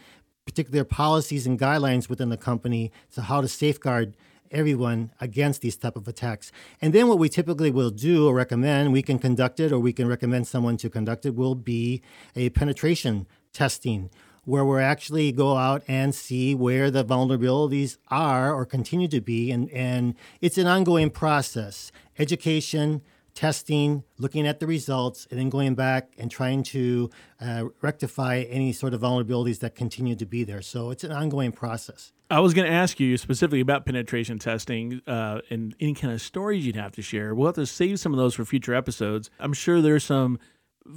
particular 0.45 0.83
policies 0.83 1.47
and 1.47 1.57
guidelines 1.57 2.09
within 2.09 2.27
the 2.27 2.35
company 2.35 2.91
to 3.13 3.21
how 3.21 3.39
to 3.39 3.47
safeguard 3.47 4.13
everyone 4.51 5.13
against 5.21 5.61
these 5.61 5.77
type 5.77 5.95
of 5.95 6.05
attacks. 6.05 6.51
And 6.81 6.91
then 6.91 7.07
what 7.07 7.17
we 7.17 7.29
typically 7.29 7.71
will 7.71 7.91
do 7.91 8.27
or 8.27 8.33
recommend, 8.33 8.91
we 8.91 9.03
can 9.03 9.19
conduct 9.19 9.61
it 9.61 9.71
or 9.71 9.79
we 9.79 9.93
can 9.93 10.07
recommend 10.07 10.47
someone 10.47 10.75
to 10.77 10.89
conduct 10.89 11.25
it, 11.25 11.35
will 11.35 11.55
be 11.55 12.01
a 12.35 12.49
penetration 12.49 13.25
testing 13.53 14.09
where 14.49 14.65
we 14.65 14.79
actually 14.81 15.31
go 15.31 15.57
out 15.57 15.83
and 15.87 16.13
see 16.15 16.55
where 16.55 16.89
the 16.89 17.05
vulnerabilities 17.05 17.97
are 18.09 18.53
or 18.53 18.65
continue 18.65 19.07
to 19.07 19.21
be. 19.21 19.51
And, 19.51 19.69
and 19.69 20.15
it's 20.41 20.57
an 20.57 20.65
ongoing 20.65 21.11
process 21.11 21.91
education, 22.17 23.01
testing, 23.35 24.03
looking 24.17 24.47
at 24.47 24.59
the 24.59 24.67
results, 24.67 25.27
and 25.29 25.39
then 25.39 25.49
going 25.49 25.75
back 25.75 26.11
and 26.17 26.31
trying 26.31 26.63
to 26.63 27.09
uh, 27.39 27.65
rectify 27.81 28.39
any 28.49 28.73
sort 28.73 28.93
of 28.93 29.01
vulnerabilities 29.01 29.59
that 29.59 29.75
continue 29.75 30.15
to 30.15 30.25
be 30.25 30.43
there. 30.43 30.61
So 30.61 30.89
it's 30.89 31.03
an 31.03 31.11
ongoing 31.11 31.51
process. 31.51 32.11
I 32.31 32.39
was 32.39 32.53
going 32.53 32.67
to 32.67 32.73
ask 32.73 32.99
you 32.99 33.17
specifically 33.17 33.59
about 33.59 33.85
penetration 33.85 34.39
testing 34.39 35.01
uh, 35.07 35.41
and 35.49 35.75
any 35.79 35.93
kind 35.93 36.13
of 36.13 36.21
stories 36.21 36.65
you'd 36.65 36.75
have 36.75 36.91
to 36.93 37.01
share. 37.01 37.33
We'll 37.33 37.47
have 37.47 37.55
to 37.55 37.65
save 37.65 37.99
some 37.99 38.13
of 38.13 38.17
those 38.17 38.35
for 38.35 38.45
future 38.45 38.73
episodes. 38.73 39.29
I'm 39.39 39.53
sure 39.53 39.81
there's 39.81 40.03
some 40.03 40.39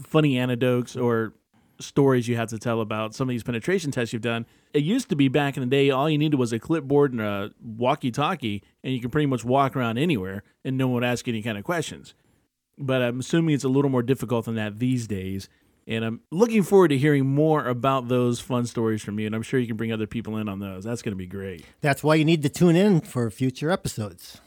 funny 0.04 0.38
anecdotes 0.38 0.96
or 0.96 1.34
stories 1.82 2.28
you 2.28 2.36
have 2.36 2.48
to 2.50 2.58
tell 2.58 2.80
about 2.80 3.14
some 3.14 3.28
of 3.28 3.32
these 3.32 3.42
penetration 3.42 3.90
tests 3.90 4.12
you've 4.12 4.22
done. 4.22 4.46
It 4.72 4.82
used 4.82 5.08
to 5.10 5.16
be 5.16 5.28
back 5.28 5.56
in 5.56 5.62
the 5.62 5.68
day, 5.68 5.90
all 5.90 6.08
you 6.08 6.18
needed 6.18 6.38
was 6.38 6.52
a 6.52 6.58
clipboard 6.58 7.12
and 7.12 7.20
a 7.20 7.50
walkie 7.62 8.10
talkie, 8.10 8.62
and 8.82 8.92
you 8.92 9.00
could 9.00 9.12
pretty 9.12 9.26
much 9.26 9.44
walk 9.44 9.76
around 9.76 9.98
anywhere 9.98 10.42
and 10.64 10.76
no 10.76 10.86
one 10.88 10.94
would 10.94 11.04
ask 11.04 11.28
any 11.28 11.42
kind 11.42 11.58
of 11.58 11.64
questions. 11.64 12.14
But 12.78 13.02
I'm 13.02 13.20
assuming 13.20 13.54
it's 13.54 13.64
a 13.64 13.68
little 13.68 13.90
more 13.90 14.02
difficult 14.02 14.46
than 14.46 14.54
that 14.54 14.78
these 14.78 15.06
days. 15.06 15.48
And 15.86 16.04
I'm 16.04 16.20
looking 16.30 16.62
forward 16.62 16.88
to 16.88 16.98
hearing 16.98 17.26
more 17.26 17.66
about 17.66 18.08
those 18.08 18.40
fun 18.40 18.66
stories 18.66 19.02
from 19.02 19.18
you. 19.18 19.26
And 19.26 19.34
I'm 19.34 19.42
sure 19.42 19.58
you 19.58 19.66
can 19.66 19.76
bring 19.76 19.92
other 19.92 20.06
people 20.06 20.36
in 20.36 20.48
on 20.48 20.60
those. 20.60 20.84
That's 20.84 21.02
going 21.02 21.12
to 21.12 21.16
be 21.16 21.26
great. 21.26 21.64
That's 21.80 22.04
why 22.04 22.14
you 22.14 22.24
need 22.24 22.42
to 22.42 22.48
tune 22.48 22.76
in 22.76 23.00
for 23.00 23.28
future 23.30 23.70
episodes. 23.70 24.40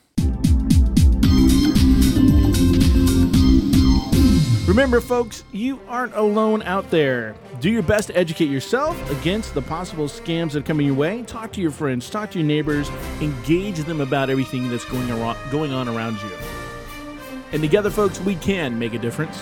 Remember, 4.68 5.00
folks, 5.00 5.44
you 5.52 5.80
aren't 5.88 6.16
alone 6.16 6.64
out 6.64 6.90
there. 6.90 7.36
Do 7.60 7.70
your 7.70 7.84
best 7.84 8.08
to 8.08 8.18
educate 8.18 8.50
yourself 8.50 9.00
against 9.12 9.54
the 9.54 9.62
possible 9.62 10.06
scams 10.06 10.54
that 10.54 10.60
are 10.60 10.62
coming 10.64 10.88
your 10.88 10.96
way. 10.96 11.22
Talk 11.22 11.54
to 11.54 11.62
your 11.62 11.70
friends, 11.70 12.10
talk 12.10 12.32
to 12.32 12.40
your 12.40 12.48
neighbors, 12.48 12.90
engage 13.22 13.78
them 13.78 14.02
about 14.02 14.32
everything 14.32 14.68
that's 14.70 14.84
going, 14.86 15.12
around, 15.12 15.38
going 15.52 15.72
on 15.72 15.88
around 15.88 16.16
you. 16.16 16.32
And 17.52 17.62
together, 17.62 17.92
folks, 17.92 18.20
we 18.22 18.34
can 18.36 18.80
make 18.80 18.96
a 18.96 18.98
difference. 18.98 19.40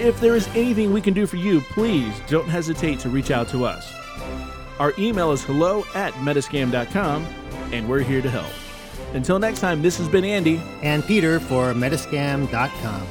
If 0.00 0.20
there 0.20 0.34
is 0.34 0.48
anything 0.48 0.92
we 0.92 1.00
can 1.00 1.14
do 1.14 1.28
for 1.28 1.36
you, 1.36 1.60
please 1.60 2.12
don't 2.26 2.48
hesitate 2.48 2.98
to 3.00 3.08
reach 3.08 3.30
out 3.30 3.48
to 3.50 3.64
us. 3.64 3.94
Our 4.80 4.92
email 4.98 5.30
is 5.30 5.44
hello 5.44 5.84
at 5.94 6.12
metascam.com, 6.14 7.24
and 7.72 7.88
we're 7.88 8.00
here 8.00 8.22
to 8.22 8.28
help. 8.28 8.52
Until 9.14 9.38
next 9.38 9.60
time, 9.60 9.82
this 9.82 9.96
has 9.98 10.08
been 10.08 10.24
Andy 10.24 10.60
and 10.82 11.06
Peter 11.06 11.38
for 11.38 11.72
metascam.com. 11.74 13.06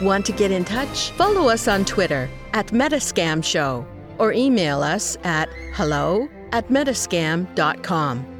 Want 0.00 0.26
to 0.26 0.32
get 0.32 0.50
in 0.50 0.64
touch? 0.64 1.10
Follow 1.12 1.48
us 1.48 1.68
on 1.68 1.84
Twitter 1.84 2.28
at 2.52 2.66
Metascam 2.68 3.44
Show 3.44 3.86
or 4.18 4.32
email 4.32 4.82
us 4.82 5.16
at 5.24 5.48
hello 5.72 6.28
at 6.52 6.68
metascam.com. 6.68 8.32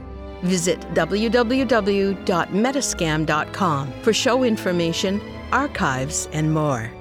Visit 0.43 0.81
www.metascam.com 0.95 3.93
for 4.03 4.13
show 4.13 4.43
information, 4.43 5.23
archives, 5.53 6.29
and 6.33 6.53
more. 6.53 6.93